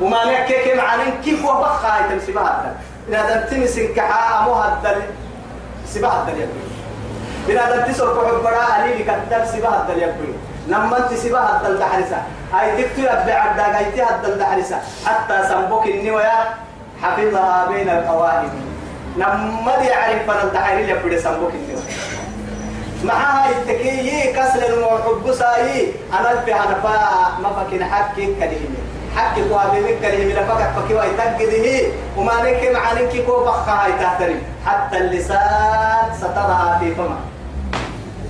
وما 0.00 0.16
لك 0.16 0.44
كيف 0.46 0.76
معنين 0.76 1.14
كيف 1.24 1.44
وبخا 1.44 2.06
يتم 2.06 2.26
سباحة 2.26 2.72
بنادم 3.08 3.46
تمسن 3.50 3.94
كحا 3.94 4.48
مهدل 4.48 5.02
سباحة 5.86 6.30
يبي 6.30 6.46
بنادم 7.48 7.92
تسر 7.92 8.06
كحب 8.14 8.42
برا 8.42 8.84
أليلي 8.84 9.04
كتب 9.04 9.44
سباحة 9.52 9.86
يبي 9.96 10.33
لما 10.68 10.98
انت 10.98 11.18
سباحة 11.18 11.66
الدحرسة. 11.66 12.16
هاي 12.52 12.82
تكتب 12.82 13.04
بعد 13.26 13.60
هاي 13.60 13.84
تهد 13.84 14.24
الدحرسة. 14.24 14.76
حتى 15.06 15.48
سنبوك 15.48 15.86
النوايا 15.86 16.54
حفظها 17.02 17.66
بين 17.68 17.88
القواعد 17.88 18.48
لما 19.16 19.78
دي 19.82 19.92
عارف 19.92 20.30
فن 20.30 20.48
الدحري 20.48 20.94
بدي 20.94 21.18
سنبوك 21.18 21.52
النوايا 21.54 21.86
معها 23.04 23.50
التكيي 23.50 24.32
كسر 24.32 24.84
وحب 24.84 25.32
ساي. 25.32 25.92
أنا 26.20 26.40
في 26.40 26.54
أنا 26.54 26.74
فا 26.82 27.42
ما 27.42 27.48
فكين 27.48 27.84
حكي 27.84 28.26
كلمه 28.26 28.80
حكي 29.16 29.48
كو 29.48 29.56
ابي 29.56 29.98
كلمه 30.02 30.34
لفقك 30.34 30.70
فكي 30.76 30.94
واي 30.94 31.10
تقده 31.10 31.92
وما 32.16 32.32
لك 32.32 32.70
معانك 32.74 33.24
كو 33.26 33.44
بخها 33.44 33.88
تحترم 34.00 34.42
حتى 34.66 34.98
اللسان 34.98 36.14
سترها 36.18 36.78
في 36.80 36.94
فمه. 36.94 37.16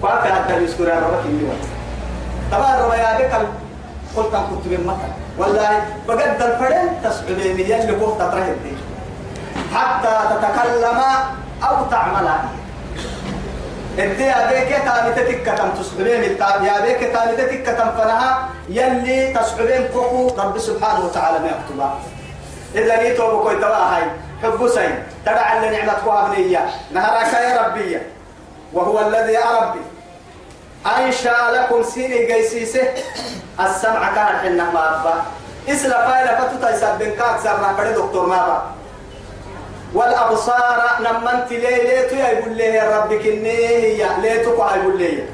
وافي 0.03 0.33
حتى 0.33 0.62
يذكر 0.62 0.85
ربك 0.85 1.25
النوايا 1.25 1.59
طبعا 2.53 2.81
ربيا 2.81 3.19
بك 3.19 3.33
قلت 4.17 4.35
كنت 4.51 4.65
بالمثل 4.67 5.13
والله 5.39 5.85
بقد 6.09 6.43
الفرن 6.43 6.89
تسعدين 7.05 7.61
يلي 7.61 7.93
قلت 8.01 8.19
ترهد 8.19 8.59
حتى 9.75 10.15
تتكلم 10.31 11.01
أو 11.69 11.77
تعمل 11.91 12.29
انت 13.99 14.21
يا 14.21 14.51
بيك 14.51 14.71
تاني 14.87 15.11
تتكتم 15.17 15.69
تسعدين 15.79 16.23
يا 16.69 16.81
بيك 16.85 17.01
تاني 17.13 17.37
تتكتم 17.37 17.91
فنها 17.99 18.49
يلي 18.69 19.35
تسعدين 19.35 19.89
كوكو. 19.95 20.35
رب 20.39 20.59
سبحانه 20.59 21.05
وتعالى 21.05 21.39
ما 21.39 21.47
يكتبها 21.47 21.99
إذا 22.75 23.03
نيتو 23.03 23.39
بكوي 23.39 23.57
تواهي 23.57 24.03
حب 24.43 24.69
سين 24.69 24.95
تدع 25.27 25.57
اللي 25.57 25.71
نعمتك 25.77 26.07
وابنية 26.07 26.67
نهرك 26.93 27.33
يا 27.33 27.67
ربي. 27.67 27.99
وهو 28.73 29.01
الذي 29.09 29.33
يا 29.33 29.47
ربي. 29.61 29.81
أنشأ 30.87 31.37
لكم 31.53 31.83
سيني 31.83 32.33
قيسيسه 32.33 32.88
السمع 33.61 34.14
كان 34.14 34.37
حنا 34.37 34.71
ما 34.71 35.00
أبا. 35.00 35.14
إسلا 35.69 36.09
فايلة 36.09 36.37
فتوتا 36.41 36.75
يسبن 36.75 37.11
كاك 37.19 37.41
سرنا 37.41 37.73
بدي 37.79 37.93
دكتور 37.93 38.26
مابا 38.26 38.62
والأبصار 39.95 40.83
نمنت 41.00 41.50
ليه 41.50 41.83
ليتو 41.83 42.17
يقول 42.17 42.53
لي 42.57 42.64
يا 42.64 42.99
ربك 42.99 43.26
إني 43.26 43.57
هي. 43.67 44.07
ليتو 44.23 44.50
يقول 44.50 44.99
لي 44.99 45.25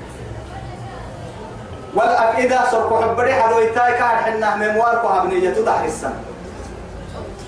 والأفئدة 1.95 2.71
سرقوا 2.71 3.01
حبري 3.03 3.35
حلويتاي 3.35 3.93
كان 3.93 4.17
حنا 4.17 4.57
ممواركو 4.57 5.09
هبنية 5.09 5.51
تدحر 5.51 5.85
السن 5.85 6.13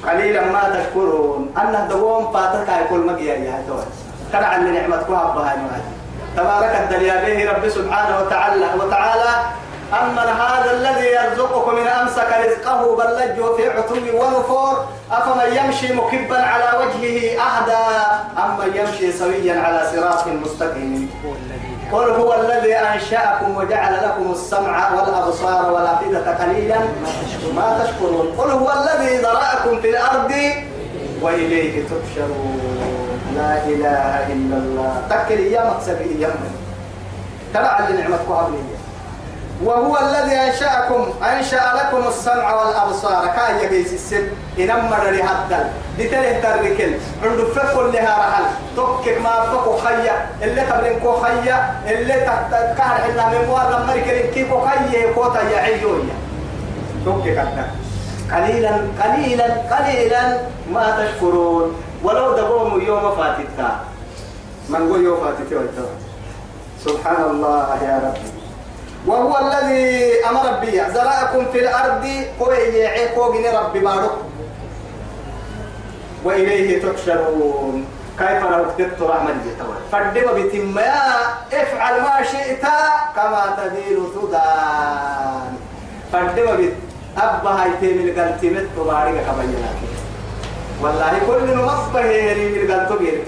قليلا 0.06 0.44
ما 0.44 0.62
تشكرون. 0.74 1.54
أنه 1.58 1.86
دوم 1.90 2.32
فاتك 2.32 2.68
يقول 2.68 3.06
مقيا 3.06 3.34
يا 3.34 3.62
توي 3.68 3.84
كان 4.32 4.44
عن 4.44 4.74
نعمتكم 4.74 5.14
أبها 5.14 5.56
تبارك 6.36 6.74
الدنيا 6.80 7.24
به 7.24 7.50
رب 7.50 7.68
سبحانه 7.68 8.20
وتعالى. 8.20 8.66
وتعالى 8.80 9.30
أمن 10.02 10.28
هذا 10.42 10.70
الذي 10.70 11.06
يرزقكم 11.06 11.74
من 11.74 11.86
أمسك 11.86 12.28
رزقه 12.44 12.96
بل 12.96 13.10
لجوا 13.18 13.56
في 13.56 13.70
عتو 13.70 13.94
ونفور. 13.94 14.84
أفمن 15.12 15.56
يمشي 15.56 15.92
مكبا 15.94 16.38
على 16.42 16.68
وجهه 16.78 17.40
أهدى 17.40 17.84
أمن 18.38 18.76
يمشي 18.76 19.12
سويا 19.12 19.60
على 19.60 19.80
صراط 19.92 20.26
مستقيم. 20.26 21.10
قل 21.92 22.10
هو 22.10 22.34
الذي 22.34 22.74
أنشأكم 22.74 23.56
وجعل 23.56 23.94
لكم 23.94 24.32
السمع 24.32 24.92
والأبصار 24.92 25.72
والأفئدة 25.72 26.44
قليلا 26.44 26.78
ما 27.54 27.84
تشكرون. 27.84 28.26
قل 28.38 28.50
هو 28.50 28.72
الذي 28.72 29.16
ذرأكم 29.16 29.80
في 29.80 29.90
الأرض 29.90 30.32
وإليه 31.22 31.82
تحشرون. 31.84 32.81
لا 33.42 33.54
إله 33.66 34.32
إلا 34.32 34.56
الله. 34.62 34.92
تكل 35.10 35.40
يا 35.40 35.62
مقصد 35.70 36.00
يا 36.18 36.30
تبع 37.54 37.78
لنعمتك 37.88 38.28
هذه 38.30 38.62
وهو 39.64 39.98
الذي 39.98 40.34
أنشأكم 40.34 41.02
أنشأ 41.22 41.64
لكم 41.78 42.08
السمع 42.08 42.54
والأبصار. 42.54 43.26
كان 43.36 43.58
يجيس 43.62 43.92
السن. 43.92 44.24
إنما 44.58 44.96
ري 45.06 45.22
هدل 45.22 45.64
دتله 45.98 46.40
تركل 46.42 46.92
عند 47.22 47.40
فكل 47.54 47.92
لها 47.92 48.14
رحل 48.22 48.44
توكك 48.76 49.18
ما 49.24 49.34
فكو 49.50 49.76
خيا 49.76 50.14
اللي 50.42 50.60
قبلن 50.60 51.00
كو 51.02 51.12
خيا 51.22 51.56
اللي 51.86 52.16
تحت 52.26 52.50
كهر 52.78 52.96
حنا 53.04 53.24
من 53.28 53.46
موار 53.48 53.66
لما 53.70 53.92
ركلن 53.92 54.30
كيكو 54.34 54.60
خيا 54.66 55.12
كوتا 55.14 55.42
يا 55.42 55.58
عيويا 55.58 56.16
توكك 57.04 57.38
هدل 57.38 57.66
قليلا 58.32 58.72
قليلا 59.02 59.46
قليلا 59.72 60.22
ما 60.72 60.84
تشكرون. 60.98 61.68
ولو 62.02 62.36
دقوم 62.36 62.80
يوم 62.80 63.16
فاتتا 63.16 63.70
من 64.68 64.88
قول 64.88 65.04
يوم 65.04 65.20
فاتتا 65.20 65.86
سبحان 66.84 67.30
الله 67.30 67.82
يا 67.82 67.96
رب. 68.04 68.18
وهو 69.06 69.32
الذي 69.38 70.24
أمر 70.30 70.46
بي. 70.60 70.82
زرعكم 70.94 71.44
في 71.52 71.58
الأرض 71.58 72.04
كوي 72.38 72.56
يعيكو 72.56 73.22
ربي 73.26 73.80
بارك 73.80 74.10
وإليه 76.24 76.82
تحشرون. 76.82 77.86
كيف 78.18 78.42
لو 78.44 78.64
كتبت 78.76 79.02
رحمة 79.02 79.34
جتوا 79.46 79.74
فردم 79.92 80.26
بتم 80.36 80.78
افعل 81.52 82.00
ما 82.00 82.22
شئت 82.22 82.64
كما 83.16 83.56
تدين 83.56 83.98
تدان 84.14 85.52
فردم 86.12 86.56
بت 86.56 86.74
أبا 87.18 87.50
هاي 87.50 87.70
تيمي 87.80 88.10
لقلتي 88.10 88.50
مت 88.50 88.66
تبارك 88.76 89.24
كبيرك 89.26 89.91
والله 90.82 91.12
كل 91.26 91.56
نمصبه 91.56 92.00
يلي 92.00 92.46
من 92.48 92.70
قلتو 92.70 92.98
بيري 92.98 93.24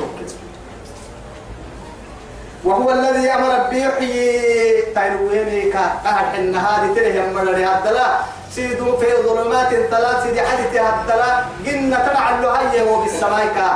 وهو 2.65 2.91
الذي 2.91 3.31
أمر 3.31 3.69
بيحيي 3.71 4.83
تنويني 4.95 5.71
كأهل 5.71 6.41
النهار 6.41 6.95
تره 6.95 7.15
يمر 7.21 7.43
هدلا. 7.43 8.07
سيدو 8.51 8.97
في 8.97 9.07
ظلمات 9.27 9.69
ثلاث 9.91 10.23
سيدي 10.23 10.41
حدث 10.43 10.77
هدلا. 10.77 11.45
قلنا 11.67 12.09
تبع 12.09 12.25
اللهية 12.35 12.91
وبالسماء 12.91 13.47
كا. 13.55 13.69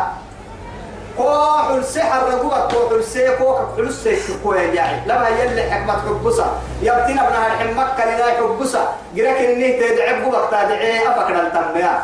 كوح 1.17 1.71
السحر 1.71 2.21
رقوة 2.33 2.69
كوح 2.73 2.93
السي 2.93 3.37
كوح 3.37 3.61
السي 3.79 4.17
كوح 4.45 4.57
يعني. 4.57 5.07
لما 5.07 5.29
يلي 5.29 5.71
حكمة 5.71 5.93
حبسة 5.93 6.47
يبتنا 6.83 7.21
ابنها 7.29 7.47
الحمك 7.47 7.99
لنا 8.07 8.27
حبسة 8.39 8.89
قرأك 9.17 9.37
إني 9.37 9.73
تدعب 9.81 10.33
وقت 10.33 10.49
تدعي 10.51 11.09
أفكر 11.09 11.37
التنبيا 11.47 12.03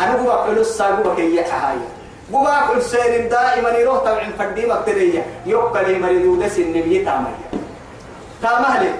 أنا 0.00 0.12
قوة 0.16 0.46
حلسة 0.46 0.84
قوة 0.84 1.14
كي 1.16 1.36
يحايا 1.36 1.88
قوة 2.32 2.52
حلسين 2.52 3.28
دائما 3.28 3.70
يروح 3.70 3.98
تبع 4.00 4.24
فردي 4.38 4.66
مكترية 4.66 5.26
يوكل 5.46 6.00
مريدو 6.00 6.36
دس 6.36 6.58
النبي 6.58 7.04
تامية 7.04 7.48
تامهلي 8.42 8.90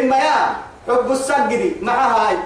إما 0.00 0.16
يا 0.16 0.56
حب 0.88 1.10
السجدي 1.12 1.72
مع 1.82 2.06
هاي 2.06 2.36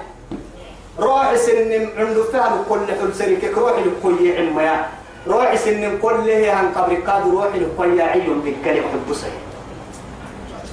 روح 0.98 1.34
سن 1.34 1.88
عنده 1.98 2.22
فهم 2.32 2.64
كل 2.68 2.86
حلسين 3.00 3.40
كيك 3.40 3.58
روح 3.58 3.72
لكي 3.78 4.38
عما 4.38 4.62
يا 4.62 4.86
روح 5.28 5.54
سن 5.54 5.98
كل 6.02 6.20
هي 6.28 6.50
عن 6.50 6.72
قبر 6.74 6.94
كاد 6.94 7.22
روح 7.32 7.46
لكي 7.54 8.02
عيون 8.02 8.40
بالكلمة 8.40 8.86
حب 8.92 9.14
سي 9.14 9.32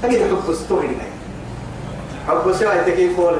تجد 0.03 0.21
حب 0.31 0.53
ستوري 0.53 0.97
حب 2.27 2.53
سي 2.53 2.65
تكيف 2.85 3.15
فول 3.15 3.37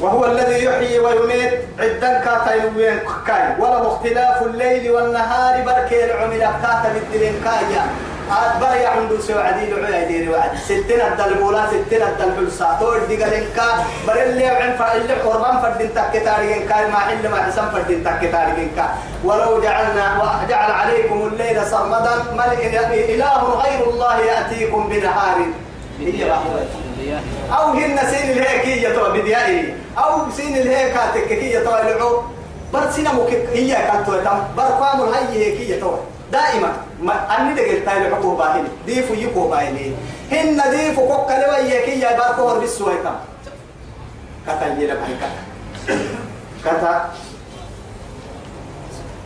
وهو 0.00 0.24
الذي 0.26 0.64
يحيي 0.64 0.98
ويميت. 0.98 1.52
عدا 1.78 2.12
كاتا 2.24 2.54
وين 2.76 2.98
كاي. 3.26 3.60
وله 3.60 3.86
اختلاف 3.86 4.42
الليل 4.42 4.90
والنهار 4.90 5.62
بركي 5.66 6.04
العمل 6.04 6.40
كاتا 6.40 6.88
بالدلين 6.94 7.34
كايا. 7.44 7.84
عاد 8.30 8.60
بريا 8.60 8.88
عنده 8.88 9.20
سوى 9.20 9.42
عديل 9.42 9.70
ديري 10.08 10.28
وعد 10.28 10.56
ستين 10.64 11.00
الدلبولا 11.00 11.66
ستين 11.66 12.02
الدلبلسا 12.02 12.76
تور 12.80 12.98
ديغلين 13.08 13.46
كا. 13.56 13.68
بريلي 14.06 14.44
وعن 14.52 14.72
فايل 14.78 15.10
قربان 15.24 15.62
فردين 15.62 15.90
تكتارين 15.94 16.68
كاي. 16.68 16.84
ما 16.92 16.98
حل 16.98 17.28
ما 17.28 17.42
حسن 17.42 17.70
فردين 17.72 18.04
تكتارين 18.04 18.70
كا. 18.76 18.86
ولو 19.24 19.60
جعلنا 19.60 20.06
وجعل 20.20 20.70
عليكم 20.70 21.18
الليل 21.32 21.66
سرمدا. 21.66 22.14
ملئ 22.38 22.62
إله 23.14 23.42
غير 23.62 23.80
الله 23.90 24.16
يأتيكم 24.20 24.88
بنهار. 24.88 25.38
هي 26.00 26.32
أو 27.52 27.64
هن 27.72 27.98
سين 28.10 28.30
الهيكية 28.30 28.88
تو 28.88 29.12
بديائي. 29.12 29.74
أو 29.98 30.30
سين 30.36 30.56
الهيكة 30.56 31.14
تككية 31.14 31.58
تو 31.58 31.70
العو 31.70 32.22
بر 32.72 32.90
سينا 32.90 33.12
مكك 33.12 33.48
هي 33.52 33.72
كاتو 33.72 34.22
تام 34.24 34.48
بر 34.56 34.62
قام 34.62 35.08
الهي 35.08 35.44
هيكية 35.44 35.80
تو 35.80 35.94
دائما 36.32 36.72
ما 37.02 37.14
أني 37.38 37.54
دقل 37.54 37.84
تايل 37.84 38.14
حقوق 38.14 38.38
باهين 38.38 38.64
ديفو 38.86 39.14
يكو 39.14 39.48
باهين 39.48 39.96
هن 40.32 40.62
ديفو 40.70 41.08
كوكا 41.08 41.32
لوا 41.32 41.56
هيكية 41.56 42.16
بر 42.16 42.36
كور 42.36 42.58
بسوي 42.58 42.94
تام 43.02 43.16
كتا 44.46 44.66
يلا 44.66 44.94
باهي 44.94 45.14
كتا 45.14 45.40
كتا. 46.64 47.10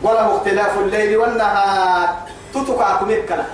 وله 0.03 0.35
اختلاف 0.35 0.79
الليل 0.79 1.17
والنهار. 1.17 2.09
تتكاكم 2.53 3.09
الكلام 3.09 3.45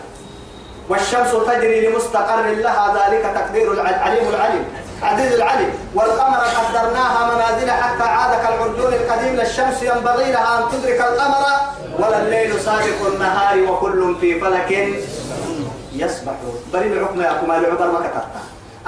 والشمس 0.89 1.31
تجري 1.47 1.87
لمستقر 1.87 2.41
لها 2.41 2.85
ذلك 2.97 3.23
تقدير 3.35 3.71
العليم 3.71 4.29
العليم 4.29 4.65
عزيز 5.03 5.33
العليم 5.33 5.69
والقمر 5.95 6.37
قدرناها 6.37 7.35
منازل 7.35 7.71
حتى 7.71 8.03
عاد 8.03 8.41
كالعرجون 8.41 8.93
القديم 8.93 9.35
للشمس 9.35 9.83
ينبغي 9.83 10.31
لها 10.31 10.59
أن 10.59 10.63
تدرك 10.71 11.01
القمر 11.01 11.43
ولا 11.99 12.21
الليل 12.21 12.59
سابق 12.59 13.07
النهار 13.13 13.71
وكل 13.71 14.15
في 14.21 14.39
فلك 14.39 14.71
يسبحون 15.95 16.55
بل 16.73 16.79
الحكم 16.79 17.21
يا 17.21 17.33
كما 17.33 17.57
العبر 17.57 17.91
ما 17.91 17.99
كتبتا 17.99 18.41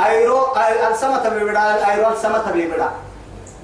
ايرو 0.05 0.45
السماء 0.91 1.29
بيبدا 1.39 1.91
أيرو 1.91 2.09
السماء 2.13 2.51
بيبدا 2.53 2.89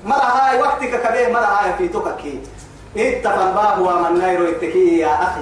مرة 0.05 0.15
هاي 0.15 0.61
وقتك 0.61 1.01
كبيه 1.07 1.27
مرة 1.27 1.45
هاي 1.45 1.73
في 1.77 1.87
توككي 1.87 2.39
اتفن 2.97 3.51
باب 3.55 3.79
ومن 3.81 4.19
نيرو 4.19 4.49
اتكي 4.49 4.97
يا 4.99 5.13
أخي. 5.23 5.41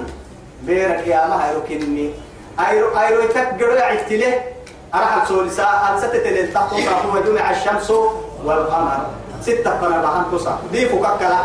بيرك 0.62 1.06
يا 1.06 1.26
ما 1.26 1.48
هيرو 1.48 1.60
كني. 1.68 2.10
أيرو 2.58 2.98
أيرو 2.98 3.22
تكجر 3.22 3.82
عتله 3.82 4.42
أرحل 4.94 5.28
سول 5.28 5.50
ساعة 5.50 6.00
ستة 6.00 6.18
تلين 6.18 6.54
تحت 6.54 6.74
صافو 6.74 7.16
ودمع 7.16 7.50
الشمس 7.50 7.90
والقمر. 8.44 9.06
ستة 9.42 9.80
فنا 9.80 10.02
بحن 10.02 10.24
تصا 10.32 10.58
ديفو 10.72 11.00
ككلا 11.00 11.38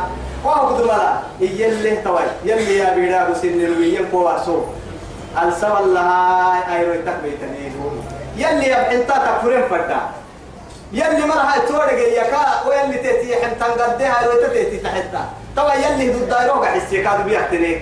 وهو 0.46 0.68
قد 0.68 0.82
ملا 0.82 1.20
يلي 1.40 1.96
توي. 1.96 2.20
يلي 2.46 2.78
يا 2.78 2.96
بيرا 2.96 3.30
بسن 3.30 3.48
الوين 3.48 4.06
كواسو 4.12 4.62
السوى 5.44 5.80
لها 5.94 6.78
أيرو 6.78 6.94
تكبيتني 7.06 7.72
يلي 8.38 8.74
انت 8.76 9.10
تكفرين 9.10 9.64
فدا 9.70 10.00
يلي 10.94 11.26
مرها 11.26 11.58
تورق 11.68 12.00
يكا 12.20 12.44
ويلي 12.68 12.98
تيتي 12.98 13.36
حن 13.36 13.60
تنقدها 13.60 14.22
ايرو 14.22 14.54
تيتي 14.54 14.78
تحتها 14.78 15.26
توا 15.56 15.74
يلي 15.74 16.10
ضد 16.14 16.30
دايروغا 16.30 16.66
حسي 16.66 17.04
كادو 17.04 17.24
بيحتني. 17.24 17.82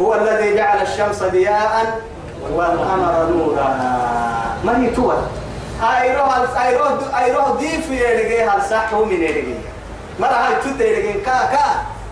هو 0.00 0.14
الذي 0.14 0.54
جعل 0.54 0.82
الشمس 0.82 1.22
ضياء 1.22 2.00
والقمر 2.42 3.26
نورا. 3.30 3.68
من 4.64 4.84
يتوى 4.84 5.16
ايرو 5.82 6.22
هل 6.22 6.46
ايرو 6.66 6.84
ايرو 7.18 7.56
دي 7.56 7.82
في 7.82 7.94
يدغي 7.94 8.42
هل 8.42 8.62
صح 8.70 8.94
من 8.94 9.12
يدغي 9.12 9.54
مرة 10.20 10.26
هاي 10.28 10.54
تدري 10.64 11.12
كا 11.12 11.32
كا. 11.52 11.66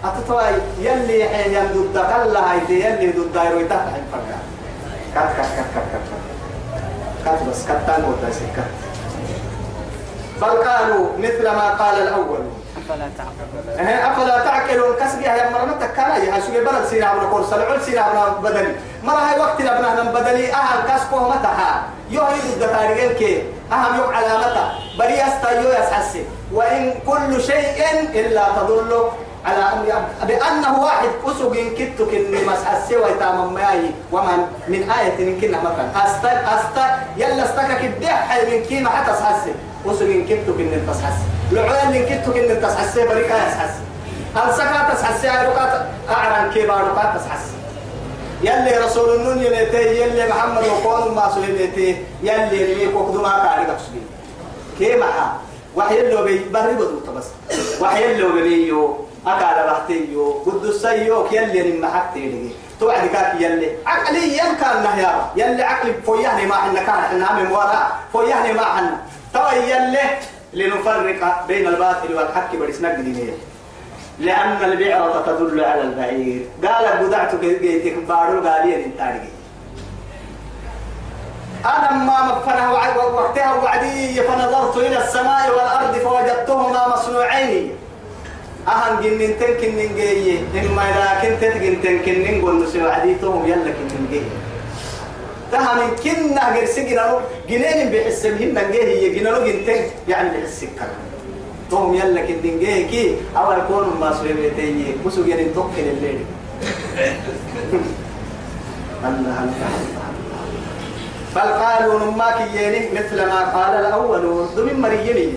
أتتوى 0.05 0.43
يلي 0.79 1.29
حين 1.29 1.55
يمدد 1.55 1.95
كلا 1.95 2.53
هاي 2.53 2.59
يلي 2.69 3.13
ضد 3.13 3.37
ايرو 3.37 3.59
يتحت 3.59 3.87
الفرقة 4.01 4.39
كات 5.15 5.37
كات 5.37 5.47
كات 5.57 5.67
كات 5.75 5.85
كات. 5.93 6.07
كات 7.25 7.49
بس. 7.49 7.65
كتان 7.65 8.05
وتاسكت 8.05 8.71
بل 10.43 10.69
قالوا 10.69 11.07
مثل 11.19 11.45
ما 11.45 11.71
قال 11.71 12.03
الأول. 12.03 12.45
أفلا 12.91 13.09
تعقلون 13.19 13.89
أفلا 14.13 14.45
تعقلون 14.45 14.97
كسبي 14.97 15.29
هي 15.29 15.51
مرة 15.51 15.87
كان 15.97 16.25
يا 16.25 16.41
شو 16.41 16.53
بلد 16.53 16.85
سينا 16.91 17.15
من 17.15 17.31
كورس 17.31 17.53
العل 17.53 17.83
سينا 17.83 18.07
من 18.15 18.43
بدني. 18.43 18.73
مرة 19.05 19.19
هاي 19.19 19.41
وقت 19.41 19.61
لبنا 19.61 20.03
من 20.03 20.13
بدني 20.13 20.55
أهم 20.55 20.81
كسبه 20.89 21.29
متى 21.29 21.47
ها 21.47 21.83
يهيد 22.11 22.45
الدكارين 22.53 23.13
كي 23.13 23.43
أهم 23.73 23.99
يوم 23.99 24.15
علامته 24.15 24.71
بري 24.99 25.23
استيو 25.23 25.71
يسحسي 25.71 26.25
وإن 26.53 26.95
كل 27.07 27.43
شيء 27.43 27.85
إلا 28.15 28.45
تدل 28.57 29.03
على 29.45 29.59
أن 29.59 30.05
بأنه 30.27 30.81
واحد 30.83 31.09
أسوق 31.27 31.57
إن 31.57 31.71
كنت 31.71 32.03
كن 32.11 32.47
مسحسي 32.47 32.97
ويتام 32.97 33.55
ماي 33.55 33.91
ومن 34.13 34.47
من 34.69 34.91
آية 34.91 35.19
إن 35.19 35.41
كنا 35.41 35.59
مثلا 35.59 36.05
أست 36.05 36.25
أست 36.25 36.79
يلا 37.17 37.45
استكك 37.45 37.85
الدح 37.85 38.39
من 38.53 38.63
كيما 38.65 38.91
حتى 38.91 39.13
سحسي 39.17 39.53
أسوق 39.87 40.03
إن 40.09 40.27
كنت 40.27 40.47
كن 40.59 40.71
تسحسي 40.89 41.25
لعوان 41.53 41.93
إن 41.95 42.05
كنت 42.07 42.35
كن 42.35 42.61
تسحسي 42.63 43.07
بريكا 43.07 43.35
يسحسي 43.49 43.81
هل 44.37 44.55
سكا 44.55 44.95
تسحسي 44.95 45.29
عروقات 45.29 45.87
أعران 46.11 46.51
كيما 46.51 46.75
عروقات 46.75 47.17
تسحسي 47.21 47.51
يلي 48.43 48.79
رسول 48.85 49.17
النون 49.17 49.39
يلتي 49.39 50.03
يلي 50.03 50.29
محمد 50.29 50.65
وقول 50.67 51.15
ما 51.15 51.31
سلمتي 51.35 51.97
يلي 52.23 52.73
اللي 52.73 52.87
وقدما 52.95 53.29
كاري 53.29 53.67
قصدي 53.67 54.01
كيما 54.79 55.07
وحي 55.77 56.01
اللي 56.01 56.23
بي 56.23 56.39
بري 56.53 56.73
بدو 56.75 57.01
بس. 57.17 57.25
وحي 57.81 58.13
اللي 58.13 58.43
بيو 58.43 58.97
أكاد 59.27 59.67
بحتيو 59.67 60.33
قدس 60.47 60.75
سيوك 60.83 61.33
يلي 61.33 61.73
نما 61.73 61.89
حكتي 61.89 62.21
لي 62.21 62.51
توعد 62.81 63.09
كاك 63.09 63.41
يلي. 63.41 63.71
عقلي 63.87 64.37
كان 64.61 64.83
نهيا 64.83 65.31
يلي 65.37 65.63
عقلي 65.63 65.93
فويهني 66.07 66.47
ما 66.47 66.55
حنا 66.55 66.83
كان 66.83 67.01
حنا 67.11 67.33
من 67.33 67.53
ورا 67.53 67.93
فويهني 68.13 68.53
ما 68.53 68.65
حنا. 68.65 68.97
توا 69.35 69.53
يلي 69.53 69.99
لنفرق 70.53 71.47
بين 71.49 71.67
الباطل 71.67 72.15
والحق 72.15 72.57
برسنا 72.57 72.89
قديمية 72.89 73.33
لأن 74.19 74.65
البعرة 74.65 75.25
تدل 75.27 75.65
على 75.65 75.83
البعير. 75.83 76.47
قال 76.65 77.07
بدعت 77.07 77.35
جيتك 77.35 77.97
بارو 78.09 78.49
قال 78.49 78.69
لي 78.69 78.85
انت 78.85 79.01
أنا 81.67 81.93
ما 81.93 82.23
مفنها 82.23 82.71
وقتها 82.97 83.55
وعدي 83.55 84.23
فنظرت 84.23 84.77
إلى 84.77 84.99
السماء 85.05 85.51
والأرض 85.51 85.95
فوجدتهما 85.97 86.89
مصنوعين. 86.89 87.73
أهن 88.69 89.03
جنين 89.03 89.39
تنكن 89.39 89.77
نجي 89.77 90.39
إما 90.39 90.83
لكن 90.83 91.41
تتجن 91.41 91.83
تنكن 91.83 92.39
نقول 92.39 92.65
نسي 92.65 92.83
وعديتهم 92.83 93.47
يلا 93.47 93.71
كن 93.71 94.05
نجي 94.05 94.23
تها 95.53 95.75
من 95.75 95.97
كنا 96.03 96.53
غير 96.55 96.67
سجنا 96.67 97.21
جنين 97.49 97.91
بحس 97.93 98.27
بهن 98.27 98.69
نجي 98.69 98.83
هي 98.83 99.15
جنالو 99.15 99.45
جنتين 99.47 99.83
يعني 100.09 100.29
بحس 100.41 100.65
كنا 100.65 100.89
توم 101.71 101.95
يلا 101.95 102.21
كن 102.27 102.39
نجي 102.45 102.85
كي 102.85 103.17
أول 103.37 103.59
كون 103.69 103.87
ما 104.01 104.15
سوي 104.19 104.33
بيتي 104.33 104.95
بسوا 105.07 105.25
جنين 105.25 105.55
توكل 105.55 105.87
الليل. 105.95 106.19
الله 109.09 109.37
الله 109.45 110.01
بل 111.35 111.41
قالوا 111.63 111.99
نماك 112.05 112.39
ييني 112.55 112.81
مثل 112.99 113.17
ما 113.27 113.41
قال 113.55 113.73
الأولون 113.81 114.49
دم 114.57 114.81
مريني 114.81 115.29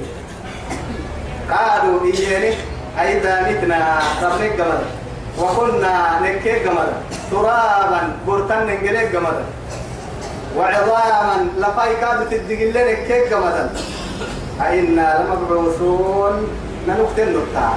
قالوا 1.52 2.00
إياني 2.06 2.52
أيضا 3.00 3.42
متنا 3.48 4.00
ربك 4.24 4.54
جمد 4.58 4.84
وكنا 5.40 6.20
نكيك 6.24 6.64
جمد 6.66 6.90
ترابا 7.32 8.02
برتن 8.28 8.68
نجلك 8.68 9.10
جمد 9.14 9.38
وعظاما 10.58 11.48
لفاي 11.58 11.96
كادت 11.96 12.34
الدقل 12.34 12.92
نكيك 12.92 13.30
جمد 13.32 13.70
أئنا 14.62 15.26
لمبعوثون. 15.28 16.48
ننقتل 16.88 17.38
نقطع 17.38 17.74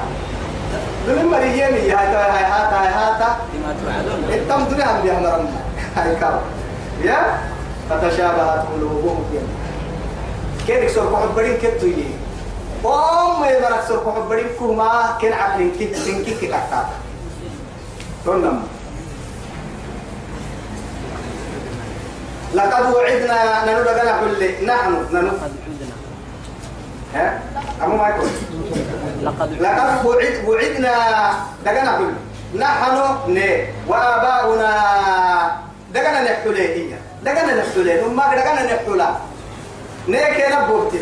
دم 1.07 1.31
مريني 1.31 1.91
هاي 1.91 2.07
هاي 2.07 2.45
هاتا 2.45 2.77
هاي 2.83 2.89
هاتا 2.89 3.37
التم 4.35 4.65
دنيا 4.65 5.01
بيها 5.03 5.21
مرمى 5.21 5.49
هاي 5.97 6.17
كاو. 6.17 6.39
يا؟ 7.03 7.39
فتشابهت 7.91 8.65
قلوبهم 8.75 9.25
كيف 10.67 10.91
سور 10.91 11.13
كحبرين 11.13 11.57
كتو 11.63 11.87
يي 11.87 12.07
قوم 12.85 13.45
يدرك 13.45 13.83
سور 13.89 13.99
كحبرين 14.07 14.47
كوما 14.59 15.17
كن 15.21 15.33
عقلين 15.33 15.71
كي 15.79 15.87
تنكي 15.87 16.35
كي 16.35 16.47
كتا 16.47 16.87
تنم 18.25 18.63
لقد 22.55 22.95
وعدنا 22.95 23.65
ننو 23.67 23.83
دغنا 23.83 24.21
كل 24.21 24.67
نحن 24.67 24.93
ننو. 25.13 25.33
ها؟ 27.15 27.41
أمو 27.85 27.97
ما 27.97 28.09
يقول 28.09 28.29
لقد 29.23 29.53
لقد 29.63 30.07
وعد 30.07 30.37
وعدنا 30.47 30.95
دغنا 31.65 31.99
كل 31.99 32.13
نحن 32.59 32.97
نه 33.29 33.67
وآباؤنا. 33.89 34.71
دغنا 35.95 36.21
نحلي 36.23 36.69
هي؟ 36.75 36.95
دغنا 37.25 37.55
نحلي 37.55 38.01
ثم 38.01 38.17
دغنا 38.17 38.63
نحلا 38.63 39.09
نيك 40.09 40.39
نبوتي 40.53 41.01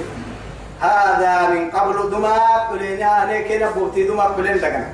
هذا 0.81 1.49
من 1.51 1.71
قبل 1.71 2.11
دما 2.11 2.37
قلنا 2.71 3.25
نيك 3.25 3.63
نبوتي 3.63 4.03
دما 4.09 4.25
قلنا 4.25 4.57
دغنا 4.57 4.89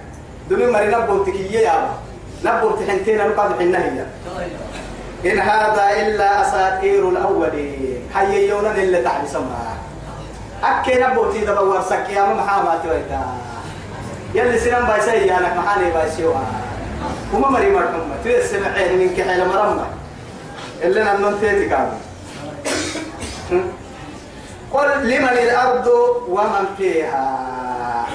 دمي 0.50 0.66
مري 0.66 0.88
نبوتي 0.90 1.30
كي 1.30 1.52
يا 1.52 1.90
نبوتي 2.44 2.90
حنتين 2.90 3.18
نقعد 3.18 3.50
حنا 3.58 3.78
هي. 3.78 4.04
إن 5.24 5.38
هذا 5.38 5.90
إلا 6.00 6.40
أساطير 6.42 7.08
الأولين. 7.08 8.08
حي 8.14 8.48
يونا 8.48 8.74
اللي 8.74 9.02
تحت 9.02 9.26
سماها 9.26 9.76
أكي 10.64 10.94
نبوتي 11.00 11.38
دبا 11.38 11.60
ورسك 11.60 12.06
يا 12.10 12.22
محاماتي 12.22 12.88
ويتا 12.88 13.22
يلي 14.34 14.58
سنان 14.58 14.84
بايسي 14.84 15.26
يا 15.26 15.40
لك 15.40 15.56
محاني 15.56 15.90
بايسيوها 15.90 16.46
وما 17.34 17.48
مري 17.48 17.70
مرحوم. 17.70 18.12
تريد 18.24 18.42
سمعين 18.42 18.98
من 18.98 19.14
كحيل 19.16 19.48
مرمى 19.48 19.86
اللي 20.82 21.04
نمنون 21.04 21.40
تيتي 21.40 21.68
كامل 21.68 21.98
قل 24.72 24.88
لمن 25.10 25.28
الأرض 25.28 25.86
ومن 26.28 26.64
فيها. 26.78 27.50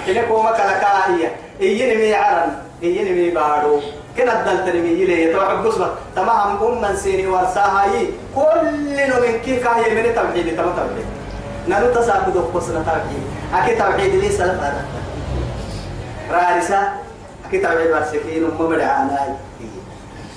إنك 0.08 0.32
وما 0.32 0.52
كلكاهية 0.52 1.36
إيني 1.62 1.96
مي 1.96 2.14
عرن. 2.14 2.56
إيني 2.84 3.12
مي 3.12 3.30
بارو. 3.30 3.82
كنا 4.18 4.34
الدلتني 4.40 4.82
مي 4.82 4.90
يلي 4.90 5.24
يتوحب 5.24 5.64
بصبة 5.64 5.90
تمام 6.16 6.64
أم 6.64 6.96
سيني 6.96 7.28
ورساها 7.28 7.86
يي. 7.86 8.10
كل 8.36 8.72
من 9.22 9.40
كي 9.46 9.56
كاهية 9.60 9.94
من 9.94 10.16
توحيد 10.16 10.58
تم 10.58 10.64
توحيد. 10.64 11.08
نانو 11.68 11.94
تساقط 11.94 12.38
قصنا 12.54 12.84
توحيد. 12.84 13.24
أكي 13.54 13.76
توحيد 13.76 14.16
لي 14.16 14.30
سلف 14.30 14.60
هذا 14.64 14.86
رارسة 16.32 16.90
أكي 17.48 17.58
توحيد 17.58 17.92
ورسكين 17.92 18.44
أم 18.46 18.70
مدعانا 18.70 19.38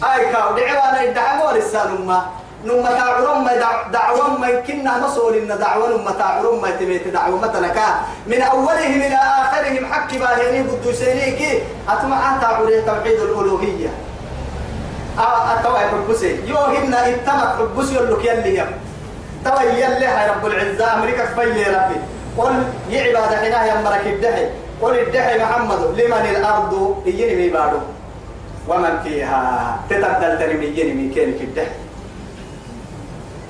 أي 0.05 0.33
كاو 0.33 0.57
دعوانا 0.57 1.05
الدعوة 1.05 1.59
لسان 1.59 1.97
أمه 1.97 2.23
نما 2.65 2.91
تعرم 2.91 3.45
ما 3.45 3.53
دعوة 3.93 4.39
ما 4.39 4.61
كنا 4.61 4.99
نصول 4.99 5.35
إن 5.37 5.59
دعوة 5.59 5.89
نما 5.89 6.11
تعرم 6.11 6.63
ما 6.63 6.71
تبيت 6.71 7.09
دعوة 7.09 7.41
مثلا 7.41 7.71
من 8.27 8.41
أولهم 8.43 9.01
إلى 9.07 9.15
آخرهم 9.15 9.93
حق 9.93 10.15
باهيني 10.15 10.69
قدوسيني 10.69 11.31
كي. 11.39 11.63
أتمع 11.89 12.39
تعوري 12.43 12.83
توحيد 12.83 13.21
الألوهية. 13.21 13.89
أتوى 15.59 15.79
حبسي 15.79 16.41
يوهن 16.47 16.95
إتمت 16.95 17.51
حبسي 17.59 17.95
يلوك 17.95 18.25
يلي 18.25 18.59
يم. 18.59 18.71
توى 19.45 19.65
يلي 19.79 20.07
هاي 20.07 20.31
رب 20.31 20.47
العزة. 20.47 20.95
أمريكا 20.95 21.25
كفاية 21.25 21.67
ربي. 21.77 21.99
قل 22.39 22.55
يعباد 22.91 23.35
حنا 23.35 23.61
يمرك 23.67 24.07
الدحي 24.07 24.47
قل 24.83 24.99
الدحي 24.99 25.39
محمد. 25.39 25.81
لمن 25.99 26.25
الأرض؟ 26.37 27.03
يجيني 27.07 27.35
ميبادو. 27.35 27.79
ومن 28.69 28.99
فيها؟ 29.05 29.77
تتبدل 29.91 30.39
ترمي 30.39 30.67
يجيني 30.67 30.93
ميكيني 30.95 31.33
الدحي 31.33 31.71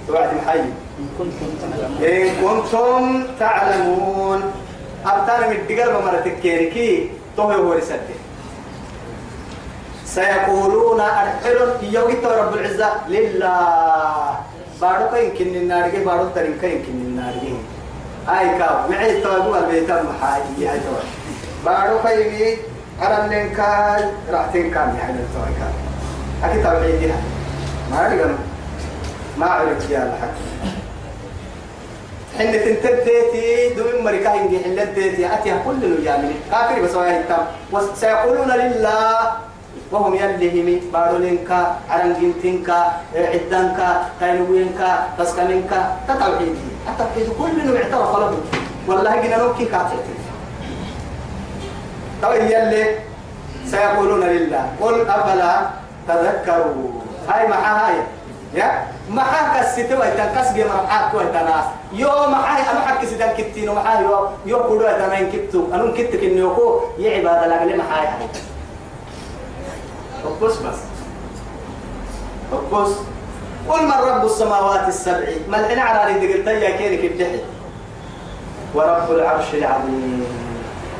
توعد 0.09 0.35
محي 0.35 0.61
إن 0.99 1.09
كنتم 1.18 1.51
تعلمون. 1.61 2.03
إن 2.03 2.27
كنتم 2.42 3.23
تعلمون. 3.40 4.40
أبتان 5.07 5.40
من 5.51 5.57
الدقل 5.57 5.88
بمرتك 5.92 6.37
كيركي. 6.42 7.11
توه 7.37 7.55
هو 7.55 7.73
رسالته 7.73 8.18
سيقولون 10.07 11.01
أرحل. 11.01 11.59
يوم 11.83 12.11
رب 12.25 12.55
العزة. 12.55 12.90
لله. 13.09 14.37
بارو 14.81 15.11
كاين 15.11 15.31
كن 15.38 15.55
النار 15.57 15.90
كي 15.90 16.05
بارو 16.05 16.29
ترين 16.35 16.59
كاين 16.62 16.83
كن 16.87 16.99
النار 17.09 17.35
كي 17.42 17.55
أي 18.29 18.59
كاو. 18.59 18.88
معي 18.90 19.21
توابو 19.21 19.55
البيت 19.55 19.90
المحاي 19.90 20.42
هاي 20.59 20.79
تو 20.81 20.94
بارو 21.66 21.99
كاين 22.03 22.59
أرن 23.03 23.31
لنكاي. 23.31 24.05
راحتين 24.31 24.71
كان 24.71 24.97
يعني 24.99 25.18
التوي 25.18 25.53
كان 25.59 25.75
أكيد 26.44 26.62
توحيدها 26.62 27.21
ما 27.90 28.07
أدري 28.07 28.35
ما 29.38 29.46
عرفت 29.46 29.90
يا 29.90 30.03
الحق. 30.03 30.37
حين 32.38 32.53
تنتديتي 32.53 33.74
دوم 33.74 34.05
مريكا 34.05 34.35
ينجي 34.35 34.59
حين 34.64 34.74
لديتي 34.77 35.35
أتيها 35.35 35.62
كل 35.66 35.85
اليامين 35.85 36.38
كافر 36.51 36.83
بس 36.83 36.94
وهي 36.94 37.20
التام 37.20 37.44
وسيقولون 37.72 38.51
لله 38.51 39.33
وهم 39.92 40.14
يلهمي. 40.14 40.77
بارولينكا 40.92 41.77
عرنجينتينكا 41.90 42.79
عدانكا 43.14 43.88
تاينوينكا 44.20 44.90
تسكنينكا 45.18 45.81
تتوحيدي. 46.09 46.66
التوحيد 46.88 47.27
كل 47.38 47.57
من 47.66 47.77
اعترف 47.77 48.12
له. 48.18 48.38
والله 48.88 49.12
قلنا 49.12 49.37
نوكي 49.38 49.64
كاتب 49.64 50.03
طيب 52.22 52.44
يلي؟ 52.51 52.85
سيقولون 53.70 54.20
لله. 54.20 54.64
قل 54.81 54.96
أفلا 55.09 55.55
تذكروا 56.09 56.90
هاي 57.29 57.48
مع 57.48 57.61
هاي 57.87 57.94
يا 58.55 58.97
ما 59.09 59.23
حاك 59.23 59.64
الستوى 59.64 60.11
تنكس 60.11 60.53
جمع 60.53 60.87
حاك 60.87 61.14
وتناس 61.14 61.64
يوم 61.92 62.35
حاي 62.35 62.62
أنا 62.62 62.81
حك 62.81 63.05
ستان 63.05 63.37
كتين 63.37 63.68
وحاي 63.68 64.05
يو. 64.05 64.29
يو 64.47 64.62
كودو 64.62 64.87
أنا 64.87 65.18
إن 65.18 65.31
كتو. 65.33 65.75
أنا 65.75 65.92
كتك 65.92 66.25
إنه 66.25 66.53
يكو 66.53 66.81
يعباد 66.99 67.51
لقلي 67.51 67.77
ما 67.77 67.85
حاي 67.90 68.09
حاي 68.09 68.29
بس. 70.42 70.57
بس 70.57 70.79
بس 72.73 72.92
قل 73.68 73.85
من 73.85 73.92
رب 73.92 74.25
السماوات 74.25 74.88
السبع؟ 74.88 75.29
ما 75.49 75.61
الحين 75.61 75.79
على 75.79 76.16
اللي 76.16 76.35
قلت 76.35 76.47
يا 76.47 76.71
كينك 76.77 77.05
الدحي 77.05 77.40
ورب 78.75 79.11
العرش 79.11 79.55
العظيم. 79.55 80.27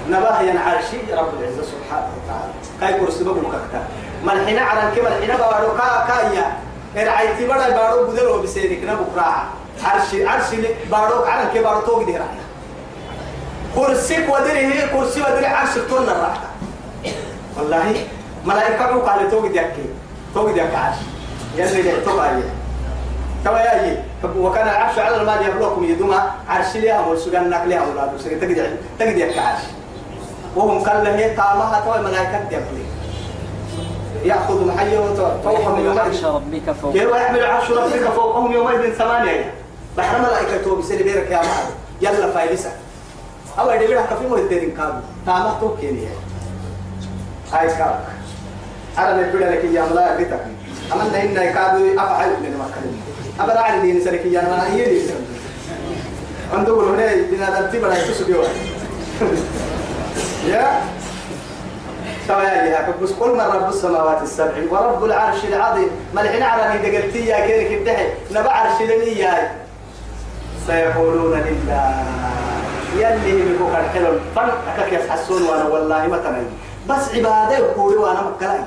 نباه 0.09 0.61
عرشي. 0.67 0.99
رب 1.13 1.29
العزة 1.41 1.63
سبحانه 1.63 2.09
وتعالى. 2.17 2.53
كاي 2.81 3.01
كرسي 3.01 3.25
بقول 3.25 3.39
كتا 3.39 3.83
ما 4.25 4.33
الحين 4.33 4.59
على 4.59 4.97
كما 4.97 5.09
الحين 5.09 5.37
بقولوا 5.37 5.79
كا 5.79 6.07
كايا. 6.09 6.68
رعيتي 6.97 7.47
بڑا 7.47 7.69
بارو 7.69 8.07
بدلو 8.07 8.43
بسيرك 8.43 8.81
نبو 8.85 9.05
قراعة 9.15 9.49
عرشي 9.85 10.27
عرشي 10.27 10.57
بارو 10.91 11.25
على 11.25 11.49
كي 11.53 11.63
بارو 11.63 11.81
توق 11.81 12.07
دي 12.07 12.17
راحة 12.17 12.49
كرسيك 13.75 14.29
ودري 14.29 14.67
هي 14.67 14.89
كرسي 14.89 15.21
ودري 15.21 15.47
عرشك 15.47 15.83
تونا 15.89 16.13
راحة 16.13 16.49
والله 17.57 18.07
ملائكة 18.45 18.85
قال 18.85 19.31
توق 19.31 19.47
دي 19.47 19.61
أكي 19.61 19.85
توق 20.35 20.51
دي 20.51 20.63
أكي 20.63 20.77
عرش. 20.77 20.97
يلي 21.57 21.83
دي 21.83 22.01
توق 22.01 22.23
أيه 22.23 22.43
توا 23.45 23.59
يا 23.59 24.05
وكان 24.37 24.69
العرش 24.69 24.99
على 24.99 25.17
المال 25.17 25.47
يبلوكم 25.47 25.85
يدوما. 25.85 26.33
عرش 26.49 26.77
ليها 26.77 27.01
والسجن 27.01 27.51
نقل 27.51 27.69
ليها 27.69 28.13
بس 28.15 28.25
تجد 28.25 28.77
تجد 28.99 29.17
يا 29.19 29.43
عرش 29.43 29.63
وهم 30.57 30.81
قال 30.85 31.05
له 31.05 31.15
هي 31.17 31.37
طعمها 31.37 31.81
توا 31.81 32.01
ملائكة 32.01 32.41
دي 32.49 32.57
أكي 32.57 32.88
يأخذ 34.25 34.67
محيه 34.67 34.99
فوقهم 34.99 35.47
ويحمل 35.47 35.85
يومئذ. 35.85 35.99
عرش 35.99 36.25
ربك 36.25 36.73
فوق. 36.83 36.93
كيف 36.93 37.11
يحمل 37.11 37.45
عرش 37.45 37.71
ربك 37.71 38.09
فوقهم 38.17 38.53
يومئذ 38.53 38.93
ثمانية. 38.93 39.55
بحر 39.99 40.19
ملائكة 40.19 40.77
بسني 40.77 41.03
بيرك 41.03 41.31
يا 41.31 41.37
معلم. 41.37 41.71
يلا 42.01 42.33
فايلسة 42.33 42.71
أول 43.59 43.79
دي 43.79 43.87
بيرك 43.87 44.09
في 44.21 44.27
مهدين 44.29 44.75
كابو 44.77 44.99
تامه 45.27 45.61
توكيني 45.61 46.09
هاي 47.53 47.69
كابك 47.69 47.99
على 48.97 49.17
ما 49.17 49.29
يقول 49.29 49.41
لك 49.43 49.65
يا 49.65 49.83
ملا 49.91 50.17
بيتك. 50.17 50.41
أما 50.93 51.23
إن 51.23 51.35
كابو 51.35 51.85
أفعل 51.99 52.31
من 52.31 52.45
كلمة 52.45 52.99
أبدا 53.41 53.61
على 53.61 53.81
دين 53.81 54.01
سلك 54.05 54.27
يا 54.35 54.41
ما 54.41 54.75
هي 54.75 54.85
دي 54.85 55.01
عنده 56.53 56.75
هنا 56.75 57.15
بنا 57.31 57.61
دلتي 57.61 57.79
بلا 57.79 58.09
يسوع 58.09 58.45
يا 62.29 62.35
سوايا 62.35 62.95
بس 63.03 63.13
قل 63.13 63.33
من 63.35 63.41
رب 63.41 63.69
السماوات 63.69 64.23
السبع 64.23 64.53
ورب 64.71 65.05
العرش 65.05 65.45
العظيم. 65.45 65.91
ملحنا 66.15 66.47
على 66.47 66.79
ميدا 66.79 66.99
قلتي 66.99 67.27
يا 67.27 67.47
كيرك 67.47 67.73
الدحي 67.73 68.07
نبع 68.31 68.53
عرش 68.53 68.83
لني 68.83 69.29
سيقولون 70.67 71.41
لله. 71.41 72.05
يلي 72.97 73.33
بيكو 73.33 73.67
كالحلم 73.73 74.21
فن 74.37 74.49
أكاك 74.69 74.93
يسحسون 74.93 75.43
وأنا 75.43 75.65
والله 75.65 76.07
ما 76.07 76.19
تنين 76.19 76.51
بس 76.89 77.15
عبادة 77.15 77.59
يقولي 77.59 77.97
وأنا 77.97 78.23
مكلاي. 78.23 78.61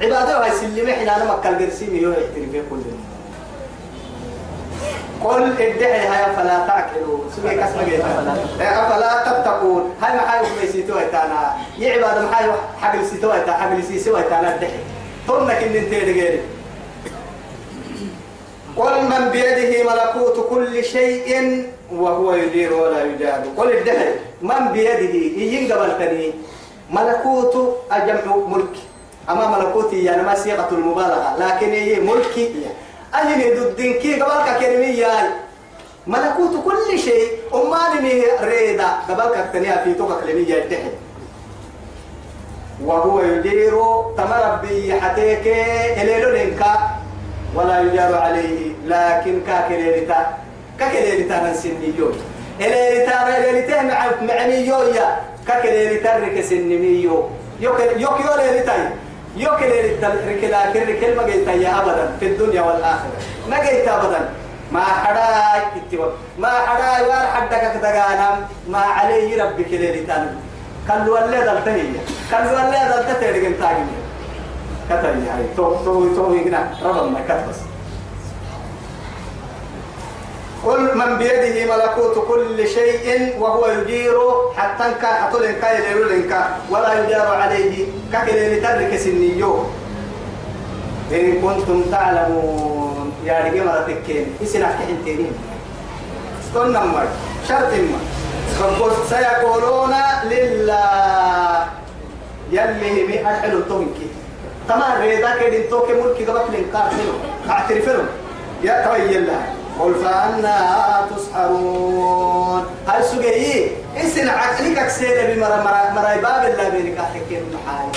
عبادة 0.00 0.38
وهي 0.38 0.50
سلمي 0.50 0.92
حين 0.92 1.08
أنا 1.08 1.24
مكال 1.24 1.58
قرسيمي 1.58 1.98
يوه 1.98 2.14
يحترفي 2.14 2.62
كل 2.70 2.80
قل 5.24 5.62
ادعي 5.62 6.00
هيا 6.00 6.32
فلا 6.36 6.66
تأكلوا. 6.66 7.18
سوي 7.36 7.50
كسمه 7.50 7.88
أفلا 8.60 9.12
تتقون. 9.26 9.94
هاي 10.02 10.12
ما 10.16 10.20
حايو 10.20 10.46
بيسيتو 10.60 10.98
ايتانا 10.98 11.56
يعباد 11.78 12.22
ما 12.22 12.32
حايو 12.32 12.52
حق 12.82 13.02
سيتو 13.02 13.32
ايتا 13.32 13.52
حق 13.52 13.80
سيسو 13.80 14.16
ايتانا 14.16 14.54
ادعي 14.54 14.70
ثم 15.26 15.46
كن 15.46 15.76
انت 15.76 15.90
دغيري 15.90 16.40
قل 18.76 19.02
من 19.02 19.28
بيده 19.32 19.84
ملكوت 19.90 20.46
كل 20.50 20.84
شيء 20.84 21.28
وهو 21.92 22.34
يدير 22.34 22.72
ولا 22.72 23.04
يجاد. 23.04 23.44
قل 23.56 23.72
ادعي. 23.72 24.14
من 24.42 24.72
بيده 24.72 25.14
يجين 25.42 25.72
قبلتني 25.72 26.32
ملكوت 26.90 27.54
اجمع 27.90 28.36
ملك. 28.36 28.76
أما 29.30 29.58
ملكوتي 29.58 30.04
يعني 30.04 30.22
ما 30.22 30.34
صيغه 30.34 30.68
المبالغة 30.72 31.36
لكن 31.38 31.70
هي 31.70 32.00
ملكي 32.00 32.44
يعني 32.44 32.74
أهل 33.14 33.40
ضدين 33.60 33.92
كي 33.98 34.20
قبلك 34.20 34.60
كلمية 34.60 35.12
ملكوت 36.06 36.64
كل 36.64 36.98
شيء. 36.98 37.28
أماني 37.54 38.24
ريدا. 38.42 38.88
قبلك 39.08 39.50
تنيا 39.52 39.76
في 39.84 39.94
توك 39.94 40.20
كلمية 40.24 40.54
يتحد 40.54 40.92
وهو 42.84 43.22
يدير 43.22 43.74
تمربي 44.16 45.00
حتيك 45.00 45.46
إليلو 46.00 46.30
لنكا 46.30 46.72
ولا 47.54 47.80
يجار 47.80 48.14
عليه. 48.14 48.72
لكن 48.86 49.40
كاكليلتا. 49.46 50.26
كاكليلتا 50.80 51.50
نسنيون 51.50 52.14
إليلتا 52.60 53.38
إليلتا 53.38 53.82
مع 53.82 54.10
معنيو 54.22 54.82
يا 54.82 55.16
كاكليلتا 55.46 56.16
ركسنميو 56.16 57.28
يوك 57.60 57.78
يوك 57.96 58.18
يوليلتا 58.20 58.90
يوكل 59.38 59.70
ركلا 60.28 60.60
كل 60.72 61.16
ما 61.16 61.22
جيت 61.26 61.48
يا 61.48 61.80
أبدا 61.80 62.04
في 62.20 62.26
الدنيا 62.26 62.62
والآخرة 62.62 63.16
ما 63.50 63.56
جيت 63.64 63.88
أبدا 63.88 64.20
ما 64.72 64.84
حدا 65.02 65.26
اتوا 65.76 66.10
ما 66.38 66.48
حدا 66.48 67.06
وار 67.06 67.26
حدك 67.34 67.62
كتغانا 67.74 68.28
ما 68.68 68.78
عليه 68.78 69.42
ربك 69.42 69.70
ليلي 69.70 70.02
تاني 70.08 70.30
كل 70.88 71.08
ولا 71.10 71.40
دلته 71.48 71.72
هي 71.74 71.82
كل 72.30 72.46
ولا 72.56 72.80
دلته 72.96 73.12
تيرجن 73.20 73.54
تاجي 73.60 73.84
كتاي 74.90 75.12
هاي 75.12 75.44
تو 75.56 75.74
تو 75.84 76.14
تو 76.14 76.24
هنا 76.34 76.60
ربنا 76.84 77.20
كتبس 77.28 77.58
قل 80.66 80.98
من 80.98 81.18
بيده 81.18 81.76
ملكوت 81.76 82.26
كل 82.28 82.68
شيء 82.68 83.36
وهو 83.38 83.66
يجير 83.66 84.18
حتى 84.56 84.84
انك 84.84 85.04
حتى 85.06 85.38
لنك 85.38 85.62
يليرو 85.62 86.08
لنك 86.10 86.32
ولا 86.70 86.90
يجار 87.04 87.26
عليه. 87.26 87.86
ككل 88.12 88.36
لترك 88.52 88.96
سنيو. 88.96 89.64
إن 91.12 91.40
كنتم 91.42 91.82
تعلمون. 91.90 93.12
يا 93.24 93.44
رجال 93.44 93.66
مرتكين 93.66 94.26
إسنا 94.42 94.66
حنتين 94.66 95.32
استنى 96.42 96.72
نمر 96.72 97.06
شرط 97.48 97.72
ما 97.72 98.00
سيقولون 99.10 99.94
لله. 100.24 101.66
يلي 102.52 103.06
مي 103.06 103.26
أحلو 103.26 103.60
تونكي 103.60 104.08
تمام. 104.68 105.00
ريدا 105.00 105.30
كدين 105.40 105.70
توكي 105.70 105.92
ملكي 105.92 106.24
قبل 106.24 106.56
لنكار 106.56 106.90
اعترفوا 107.50 108.04
يا 108.64 108.74
تويل 108.84 109.16
الله. 109.16 109.57
قل 109.80 109.94
فأنا 109.94 110.56
تسحرون. 111.16 112.66
هاي 112.88 113.02
سجي 113.02 113.70
إسن 113.96 114.28
عقلك 114.28 114.78
أكسير 114.78 115.34
بمرا 115.34 115.56
مرا 115.56 115.90
مرا 115.94 116.16
باب 116.16 116.50
الله 116.50 116.68
بينك. 116.68 116.98
أحكي 116.98 117.38
المحاي 117.38 117.88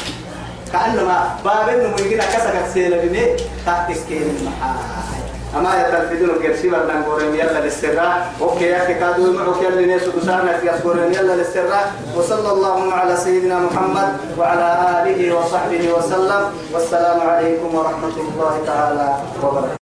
كأنما 0.73 1.35
باب 1.45 1.69
إنه 1.69 1.95
يجينا 1.99 2.23
كسر 2.23 2.53
أكسير 2.65 2.91
بمي 3.03 3.25
تحكي 3.65 4.17
المحاي 4.17 5.21
أما 5.57 5.81
يتلفدون 5.81 6.39
كرسي 6.41 6.69
بدنا 6.69 6.99
نقول 6.99 7.23
يلا 7.23 7.59
للسراء 7.59 8.33
أوكي 8.41 8.65
يا 8.65 8.83
أخي 8.83 8.93
كادو 8.93 9.33
معك 9.33 9.61
يلا 9.63 9.85
ناس 9.85 10.01
كسانا 10.01 10.63
يذكرون 10.63 11.13
يلا 11.13 11.33
للسراء 11.35 11.91
وصلى 12.15 12.49
اللهم 12.51 12.93
على 12.93 13.17
سيدنا 13.17 13.59
محمد 13.59 14.09
وعلى 14.39 14.67
آله 15.03 15.35
وصحبه 15.35 15.93
وسلم. 15.93 16.43
والسلام 16.73 17.19
عليكم 17.29 17.75
ورحمة 17.75 18.15
الله 18.15 18.53
تعالى 18.65 19.15
وبركاته. 19.43 19.80